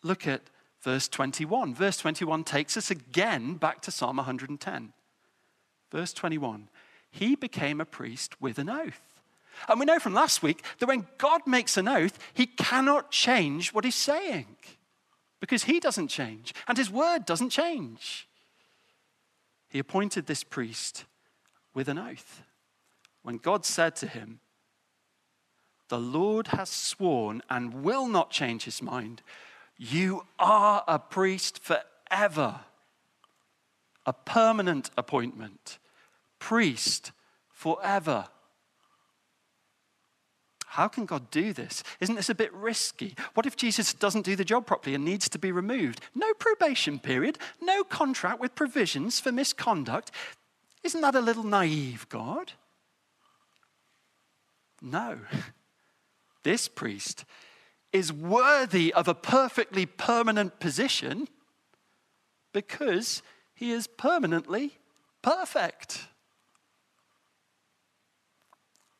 Look 0.04 0.28
at 0.28 0.42
verse 0.82 1.08
21. 1.08 1.74
Verse 1.74 1.98
21 1.98 2.44
takes 2.44 2.78
us 2.78 2.92
again 2.92 3.56
back 3.56 3.82
to 3.82 3.92
Psalm 3.92 4.18
110. 4.18 4.94
Verse 5.92 6.14
21 6.14 6.70
He 7.10 7.36
became 7.36 7.82
a 7.82 7.86
priest 7.86 8.40
with 8.40 8.60
an 8.60 8.70
oath. 8.70 9.02
And 9.70 9.80
we 9.80 9.86
know 9.86 10.00
from 10.00 10.14
last 10.14 10.44
week 10.44 10.64
that 10.80 10.88
when 10.88 11.08
God 11.18 11.42
makes 11.48 11.78
an 11.78 11.88
oath, 11.88 12.20
he 12.34 12.46
cannot 12.46 13.10
change 13.10 13.74
what 13.74 13.86
he's 13.86 13.96
saying 13.96 14.46
because 15.40 15.64
he 15.64 15.80
doesn't 15.80 16.08
change 16.08 16.54
and 16.68 16.78
his 16.78 16.90
word 16.90 17.26
doesn't 17.26 17.50
change. 17.50 18.28
He 19.70 19.80
appointed 19.80 20.26
this 20.26 20.44
priest 20.44 21.06
with 21.74 21.90
an 21.90 21.98
oath. 21.98 22.44
When 23.24 23.38
God 23.38 23.66
said 23.66 23.96
to 23.98 24.08
him, 24.08 24.40
The 25.90 26.00
Lord 26.00 26.48
has 26.48 26.70
sworn 26.70 27.42
and 27.50 27.84
will 27.84 28.08
not 28.08 28.32
change 28.32 28.64
his 28.64 28.82
mind, 28.82 29.22
you 29.78 30.26
are 30.40 30.84
a 30.88 31.00
priest 31.00 31.60
forever. 31.60 32.62
A 34.06 34.14
permanent 34.14 34.92
appointment, 34.98 35.80
priest 36.38 37.12
forever. 37.50 38.28
How 40.76 40.90
can 40.90 41.06
God 41.06 41.32
do 41.32 41.54
this? 41.54 41.84
Isn't 42.02 42.16
this 42.16 42.30
a 42.30 42.36
bit 42.36 42.52
risky? 42.52 43.16
What 43.34 43.46
if 43.46 43.56
Jesus 43.56 43.94
doesn't 43.94 44.26
do 44.26 44.36
the 44.36 44.44
job 44.44 44.66
properly 44.66 44.94
and 44.94 45.06
needs 45.06 45.30
to 45.30 45.40
be 45.40 45.54
removed? 45.54 46.02
No 46.14 46.34
probation 46.34 47.00
period, 47.00 47.38
no 47.62 47.86
contract 47.86 48.42
with 48.42 48.56
provisions 48.56 49.22
for 49.22 49.32
misconduct. 49.32 50.12
Isn't 50.84 51.00
that 51.00 51.16
a 51.16 51.22
little 51.22 51.46
naive, 51.46 52.08
God? 52.10 52.52
No. 54.82 55.20
This 56.44 56.68
priest 56.68 57.26
is 57.92 58.14
worthy 58.14 58.94
of 58.94 59.08
a 59.08 59.16
perfectly 59.16 59.88
permanent 59.88 60.60
position 60.60 61.28
because 62.54 63.24
he 63.56 63.72
is 63.72 63.88
permanently 63.88 64.78
perfect. 65.24 66.06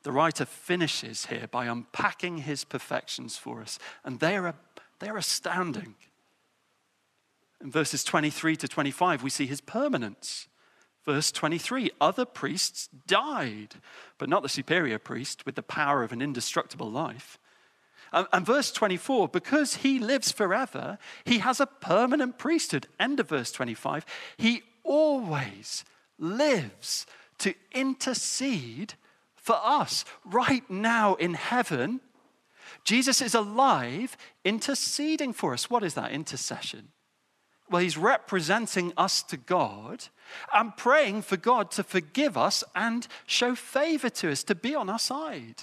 The 0.06 0.12
writer 0.12 0.44
finishes 0.44 1.26
here 1.26 1.48
by 1.50 1.66
unpacking 1.66 2.38
his 2.38 2.62
perfections 2.62 3.36
for 3.36 3.60
us, 3.60 3.76
and 4.04 4.20
they 4.20 4.36
are, 4.36 4.54
they 5.00 5.08
are 5.08 5.16
astounding. 5.16 5.96
In 7.60 7.72
verses 7.72 8.04
23 8.04 8.54
to 8.54 8.68
25, 8.68 9.24
we 9.24 9.30
see 9.30 9.46
his 9.46 9.60
permanence. 9.60 10.46
Verse 11.04 11.32
23 11.32 11.90
Other 12.00 12.24
priests 12.24 12.88
died, 13.08 13.74
but 14.16 14.28
not 14.28 14.44
the 14.44 14.48
superior 14.48 15.00
priest 15.00 15.44
with 15.44 15.56
the 15.56 15.62
power 15.64 16.04
of 16.04 16.12
an 16.12 16.22
indestructible 16.22 16.88
life. 16.88 17.40
And, 18.12 18.28
and, 18.32 18.46
verse 18.46 18.70
24, 18.70 19.26
because 19.26 19.78
he 19.78 19.98
lives 19.98 20.30
forever, 20.30 20.98
he 21.24 21.38
has 21.38 21.58
a 21.58 21.66
permanent 21.66 22.38
priesthood. 22.38 22.86
End 23.00 23.18
of 23.18 23.30
verse 23.30 23.50
25. 23.50 24.06
He 24.36 24.62
always 24.84 25.84
lives 26.16 27.06
to 27.38 27.54
intercede 27.72 28.94
for 29.46 29.58
us 29.62 30.04
right 30.24 30.68
now 30.68 31.14
in 31.14 31.34
heaven. 31.34 32.00
Jesus 32.82 33.22
is 33.22 33.32
alive, 33.32 34.16
interceding 34.44 35.32
for 35.32 35.52
us. 35.52 35.70
What 35.70 35.84
is 35.84 35.94
that 35.94 36.10
intercession? 36.10 36.88
Well, 37.70 37.82
he's 37.82 37.96
representing 37.96 38.92
us 38.96 39.22
to 39.24 39.36
God 39.36 40.04
and 40.52 40.76
praying 40.76 41.22
for 41.22 41.36
God 41.36 41.70
to 41.72 41.84
forgive 41.84 42.36
us 42.36 42.64
and 42.74 43.06
show 43.26 43.54
favor 43.54 44.10
to 44.10 44.32
us, 44.32 44.42
to 44.44 44.56
be 44.56 44.74
on 44.74 44.90
our 44.90 44.98
side. 44.98 45.62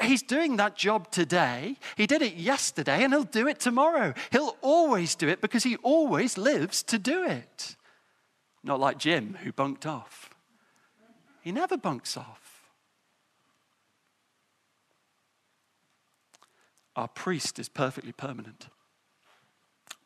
He's 0.00 0.22
doing 0.22 0.56
that 0.56 0.76
job 0.76 1.10
today. 1.10 1.76
He 1.96 2.06
did 2.06 2.22
it 2.22 2.34
yesterday 2.34 3.04
and 3.04 3.12
he'll 3.12 3.24
do 3.24 3.46
it 3.46 3.60
tomorrow. 3.60 4.14
He'll 4.30 4.56
always 4.62 5.14
do 5.14 5.28
it 5.28 5.42
because 5.42 5.64
he 5.64 5.76
always 5.76 6.38
lives 6.38 6.82
to 6.84 6.98
do 6.98 7.24
it. 7.24 7.76
Not 8.64 8.80
like 8.80 8.98
Jim, 8.98 9.36
who 9.42 9.52
bunked 9.52 9.84
off. 9.84 10.30
He 11.42 11.52
never 11.52 11.76
bunks 11.76 12.16
off. 12.16 12.51
Our 16.96 17.08
priest 17.08 17.58
is 17.58 17.68
perfectly 17.68 18.12
permanent. 18.12 18.68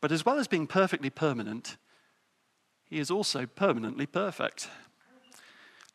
But 0.01 0.13
as 0.13 0.25
well 0.25 0.39
as 0.39 0.47
being 0.47 0.67
perfectly 0.67 1.11
permanent, 1.11 1.77
he 2.89 2.99
is 2.99 3.11
also 3.11 3.47
permanently 3.47 4.07
perfect. 4.07 4.69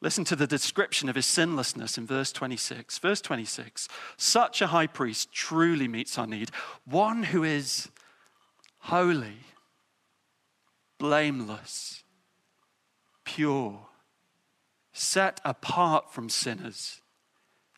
Listen 0.01 0.25
to 0.25 0.35
the 0.35 0.47
description 0.47 1.07
of 1.09 1.15
his 1.15 1.27
sinlessness 1.27 1.97
in 1.97 2.07
verse 2.07 2.31
26. 2.31 2.97
Verse 2.97 3.21
26 3.21 3.87
Such 4.17 4.61
a 4.61 4.67
high 4.67 4.87
priest 4.87 5.31
truly 5.31 5.87
meets 5.87 6.17
our 6.17 6.27
need, 6.27 6.49
one 6.85 7.23
who 7.23 7.43
is 7.43 7.89
holy, 8.79 9.45
blameless, 10.97 12.03
pure, 13.23 13.87
set 14.91 15.39
apart 15.45 16.11
from 16.11 16.29
sinners, 16.29 17.01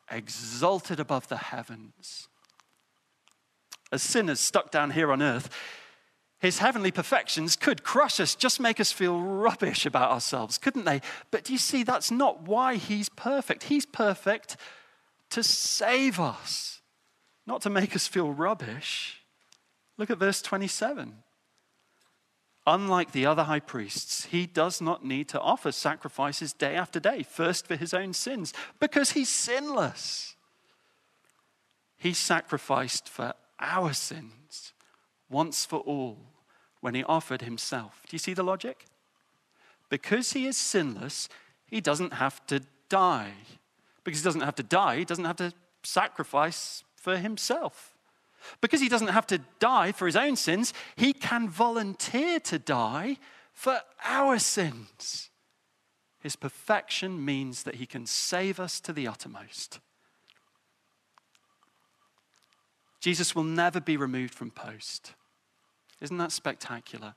exalted 0.10 1.00
above 1.00 1.28
the 1.28 1.38
heavens 1.38 2.30
as 3.94 4.04
sinners 4.04 4.40
stuck 4.40 4.72
down 4.72 4.92
here 4.92 5.12
on 5.12 5.22
earth, 5.22 5.50
his 6.40 6.58
heavenly 6.58 6.92
perfections 6.92 7.56
could 7.56 7.84
crush 7.84 8.20
us, 8.20 8.36
just 8.36 8.60
make 8.60 8.82
us 8.82 8.92
feel 8.92 9.18
rubbish 9.18 9.86
about 9.86 10.12
ourselves, 10.12 10.58
couldn't 10.58 10.84
they? 10.84 11.00
But 11.32 11.46
do 11.46 11.54
you 11.54 11.60
see, 11.60 11.84
that's 11.84 12.12
not 12.12 12.42
why 12.42 12.76
he's 12.76 13.08
perfect. 13.08 13.64
He's 13.64 13.86
perfect 13.86 14.58
to 15.30 15.42
save 15.42 16.20
us, 16.20 16.82
not 17.48 17.62
to 17.62 17.70
make 17.70 17.96
us 17.96 18.08
feel 18.08 18.32
rubbish. 18.32 19.22
Look 19.98 20.10
at 20.10 20.18
verse 20.18 20.42
27. 20.42 21.14
Unlike 22.66 23.12
the 23.12 23.26
other 23.26 23.44
high 23.44 23.60
priests, 23.60 24.26
he 24.26 24.46
does 24.46 24.82
not 24.82 25.06
need 25.06 25.30
to 25.30 25.40
offer 25.40 25.72
sacrifices 25.72 26.54
day 26.54 26.76
after 26.76 27.00
day, 27.00 27.24
first 27.24 27.68
for 27.68 27.76
his 27.76 27.94
own 27.94 28.14
sins, 28.14 28.54
because 28.80 29.12
he's 29.12 29.30
sinless. 29.30 30.36
He 31.98 32.14
sacrificed 32.14 33.08
for 33.08 33.34
our 33.64 33.94
sins 33.94 34.74
once 35.30 35.66
for 35.66 35.80
all 35.80 36.20
when 36.82 36.94
he 36.94 37.04
offered 37.04 37.42
himself. 37.42 38.04
Do 38.08 38.14
you 38.14 38.20
see 38.20 38.34
the 38.34 38.44
logic? 38.44 38.86
Because 39.90 40.34
he 40.34 40.46
is 40.46 40.58
sinless, 40.58 41.30
he 41.66 41.82
doesn't 41.82 42.14
have 42.14 42.46
to 42.48 42.62
die. 42.90 43.34
Because 44.04 44.20
he 44.20 44.26
doesn't 44.26 44.42
have 44.42 44.56
to 44.56 44.64
die, 44.64 44.98
he 44.98 45.06
doesn't 45.06 45.26
have 45.26 45.38
to 45.38 45.54
sacrifice 45.84 46.84
for 46.96 47.18
himself. 47.18 47.96
Because 48.60 48.82
he 48.82 48.90
doesn't 48.90 49.08
have 49.08 49.28
to 49.28 49.40
die 49.60 49.92
for 49.92 50.06
his 50.06 50.16
own 50.16 50.36
sins, 50.36 50.74
he 50.96 51.14
can 51.14 51.48
volunteer 51.48 52.40
to 52.42 52.60
die 52.60 53.18
for 53.54 53.80
our 54.04 54.40
sins. 54.40 55.30
His 56.20 56.36
perfection 56.36 57.24
means 57.24 57.64
that 57.64 57.76
he 57.76 57.86
can 57.86 58.06
save 58.06 58.60
us 58.60 58.80
to 58.82 58.94
the 58.94 59.08
uttermost. 59.08 59.80
Jesus 63.04 63.36
will 63.36 63.44
never 63.44 63.82
be 63.82 63.98
removed 63.98 64.34
from 64.34 64.50
post. 64.50 65.12
Isn't 66.00 66.20
that 66.20 66.32
spectacular? 66.32 67.16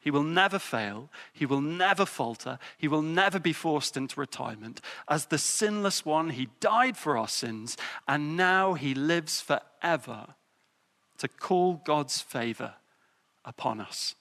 He 0.00 0.10
will 0.10 0.24
never 0.24 0.58
fail. 0.58 1.08
He 1.32 1.46
will 1.46 1.60
never 1.60 2.04
falter. 2.04 2.58
He 2.76 2.88
will 2.88 3.00
never 3.00 3.38
be 3.38 3.52
forced 3.52 3.96
into 3.96 4.18
retirement. 4.18 4.80
As 5.08 5.26
the 5.26 5.38
sinless 5.38 6.04
one, 6.04 6.30
he 6.30 6.48
died 6.58 6.96
for 6.96 7.16
our 7.16 7.28
sins, 7.28 7.76
and 8.08 8.36
now 8.36 8.74
he 8.74 8.92
lives 8.92 9.40
forever 9.40 10.34
to 11.18 11.28
call 11.28 11.80
God's 11.84 12.20
favor 12.20 12.74
upon 13.44 13.80
us. 13.80 14.16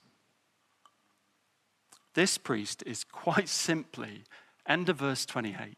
This 2.13 2.37
priest 2.37 2.83
is 2.85 3.03
quite 3.03 3.49
simply, 3.49 4.25
end 4.67 4.89
of 4.89 4.97
verse 4.97 5.25
28, 5.25 5.75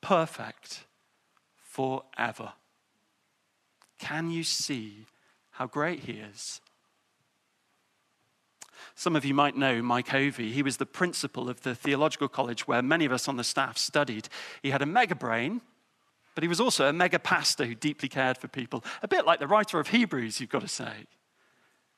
perfect 0.00 0.82
forever. 1.62 2.54
Can 4.02 4.32
you 4.32 4.42
see 4.42 5.06
how 5.52 5.68
great 5.68 6.00
he 6.00 6.14
is? 6.14 6.60
Some 8.96 9.14
of 9.14 9.24
you 9.24 9.32
might 9.32 9.56
know 9.56 9.80
Mike 9.80 10.12
Ovey. 10.12 10.50
He 10.50 10.64
was 10.64 10.78
the 10.78 10.86
principal 10.86 11.48
of 11.48 11.62
the 11.62 11.76
theological 11.76 12.26
college 12.26 12.66
where 12.66 12.82
many 12.82 13.04
of 13.04 13.12
us 13.12 13.28
on 13.28 13.36
the 13.36 13.44
staff 13.44 13.78
studied. 13.78 14.28
He 14.60 14.70
had 14.70 14.82
a 14.82 14.86
mega 14.86 15.14
brain, 15.14 15.60
but 16.34 16.42
he 16.42 16.48
was 16.48 16.60
also 16.60 16.88
a 16.88 16.92
mega 16.92 17.20
pastor 17.20 17.64
who 17.64 17.76
deeply 17.76 18.08
cared 18.08 18.38
for 18.38 18.48
people, 18.48 18.84
a 19.04 19.08
bit 19.08 19.24
like 19.24 19.38
the 19.38 19.46
writer 19.46 19.78
of 19.78 19.88
Hebrews, 19.88 20.40
you've 20.40 20.50
got 20.50 20.62
to 20.62 20.68
say. 20.68 21.06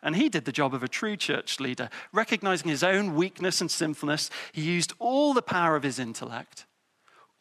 And 0.03 0.15
he 0.15 0.29
did 0.29 0.45
the 0.45 0.53
job 0.53 0.75
of 0.75 0.83
a 0.83 0.89
true 0.89 1.17
church 1.17 1.59
leader, 1.59 1.89
recognizing 2.13 2.69
his 2.69 2.85
own 2.85 3.15
weakness 3.15 3.63
and 3.63 3.71
sinfulness. 3.71 4.29
He 4.53 4.61
used 4.61 4.93
all 4.99 5.33
the 5.33 5.41
power 5.41 5.75
of 5.75 5.85
his 5.85 5.99
intellect, 5.99 6.67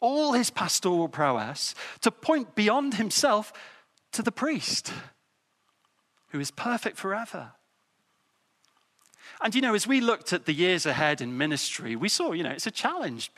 all 0.00 0.32
his 0.32 0.48
pastoral 0.48 1.08
prowess, 1.08 1.74
to 2.00 2.10
point 2.10 2.54
beyond 2.54 2.94
himself 2.94 3.52
to 4.14 4.22
the 4.22 4.32
priest, 4.32 4.92
who 6.28 6.40
is 6.40 6.50
perfect 6.50 6.96
forever. 6.96 7.52
And 9.40 9.54
you 9.54 9.60
know, 9.60 9.74
as 9.74 9.86
we 9.86 10.00
looked 10.00 10.32
at 10.32 10.46
the 10.46 10.52
years 10.52 10.86
ahead 10.86 11.20
in 11.20 11.36
ministry, 11.36 11.96
we 11.96 12.08
saw, 12.08 12.32
you 12.32 12.42
know, 12.42 12.50
it's 12.50 12.66
a 12.66 12.70
challenge. 12.70 13.30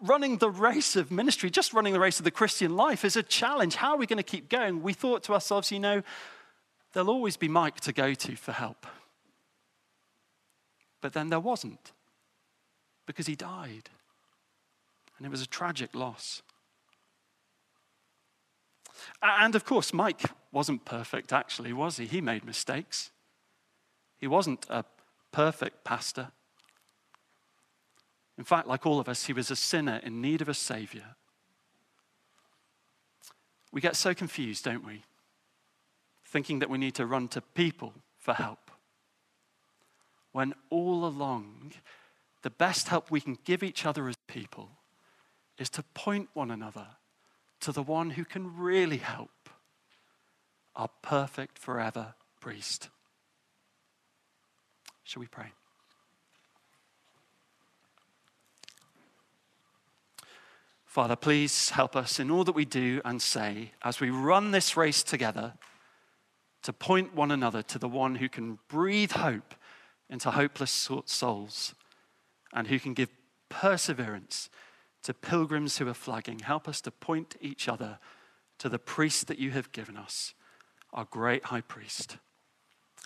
Running 0.00 0.38
the 0.38 0.50
race 0.50 0.96
of 0.96 1.10
ministry, 1.10 1.50
just 1.50 1.72
running 1.72 1.92
the 1.92 2.00
race 2.00 2.18
of 2.18 2.24
the 2.24 2.30
Christian 2.30 2.76
life 2.76 3.04
is 3.04 3.16
a 3.16 3.22
challenge. 3.22 3.76
How 3.76 3.92
are 3.92 3.96
we 3.96 4.06
going 4.06 4.18
to 4.18 4.22
keep 4.22 4.48
going? 4.48 4.82
We 4.82 4.92
thought 4.92 5.22
to 5.24 5.32
ourselves, 5.32 5.70
you 5.70 5.78
know, 5.78 6.02
there'll 6.92 7.10
always 7.10 7.36
be 7.36 7.48
Mike 7.48 7.80
to 7.80 7.92
go 7.92 8.14
to 8.14 8.36
for 8.36 8.52
help. 8.52 8.86
But 11.00 11.12
then 11.12 11.28
there 11.28 11.40
wasn't 11.40 11.92
because 13.06 13.26
he 13.26 13.36
died. 13.36 13.90
And 15.16 15.26
it 15.26 15.30
was 15.30 15.42
a 15.42 15.46
tragic 15.46 15.94
loss. 15.94 16.42
And 19.22 19.54
of 19.54 19.64
course, 19.64 19.92
Mike 19.92 20.22
wasn't 20.52 20.84
perfect, 20.84 21.32
actually, 21.32 21.72
was 21.72 21.96
he? 21.96 22.06
He 22.06 22.20
made 22.20 22.44
mistakes. 22.44 23.10
He 24.18 24.26
wasn't 24.26 24.66
a 24.68 24.84
perfect 25.32 25.84
pastor. 25.84 26.28
In 28.38 28.44
fact, 28.44 28.66
like 28.66 28.86
all 28.86 29.00
of 29.00 29.08
us, 29.08 29.26
he 29.26 29.32
was 29.32 29.50
a 29.50 29.56
sinner 29.56 30.00
in 30.02 30.20
need 30.20 30.40
of 30.42 30.48
a 30.48 30.54
savior. 30.54 31.16
We 33.72 33.80
get 33.80 33.96
so 33.96 34.14
confused, 34.14 34.64
don't 34.64 34.84
we? 34.84 35.02
thinking 36.34 36.58
that 36.58 36.68
we 36.68 36.78
need 36.78 36.96
to 36.96 37.06
run 37.06 37.28
to 37.28 37.40
people 37.40 37.94
for 38.18 38.34
help. 38.34 38.72
When 40.32 40.52
all 40.68 41.06
along, 41.06 41.74
the 42.42 42.50
best 42.50 42.88
help 42.88 43.08
we 43.08 43.20
can 43.20 43.38
give 43.44 43.62
each 43.62 43.86
other 43.86 44.08
as 44.08 44.16
people 44.26 44.68
is 45.58 45.70
to 45.70 45.84
point 45.94 46.28
one 46.34 46.50
another 46.50 46.88
to 47.64 47.72
the 47.72 47.82
one 47.82 48.10
who 48.10 48.26
can 48.26 48.58
really 48.58 48.98
help 48.98 49.30
our 50.76 50.90
perfect 51.00 51.58
forever 51.58 52.14
priest. 52.38 52.90
Shall 55.02 55.20
we 55.20 55.26
pray? 55.26 55.46
Father, 60.84 61.16
please 61.16 61.70
help 61.70 61.96
us 61.96 62.20
in 62.20 62.30
all 62.30 62.44
that 62.44 62.54
we 62.54 62.66
do 62.66 63.00
and 63.02 63.22
say 63.22 63.72
as 63.82 63.98
we 63.98 64.10
run 64.10 64.50
this 64.50 64.76
race 64.76 65.02
together 65.02 65.54
to 66.64 66.72
point 66.74 67.14
one 67.14 67.30
another 67.30 67.62
to 67.62 67.78
the 67.78 67.88
one 67.88 68.16
who 68.16 68.28
can 68.28 68.58
breathe 68.68 69.12
hope 69.12 69.54
into 70.10 70.30
hopeless 70.30 70.90
souls 71.06 71.74
and 72.52 72.68
who 72.68 72.78
can 72.78 72.92
give 72.92 73.08
perseverance 73.48 74.50
to 75.04 75.14
pilgrims 75.14 75.78
who 75.78 75.88
are 75.88 75.94
flagging. 75.94 76.40
Help 76.40 76.68
us 76.68 76.80
to 76.82 76.90
point 76.90 77.36
each 77.40 77.68
other 77.68 77.98
to 78.58 78.68
the 78.68 78.78
priest 78.78 79.26
that 79.28 79.38
you 79.38 79.50
have 79.52 79.72
given 79.72 79.96
us, 79.96 80.34
our 80.92 81.06
great 81.10 81.44
high 81.44 81.60
priest. 81.60 82.18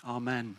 Amen. 0.05 0.55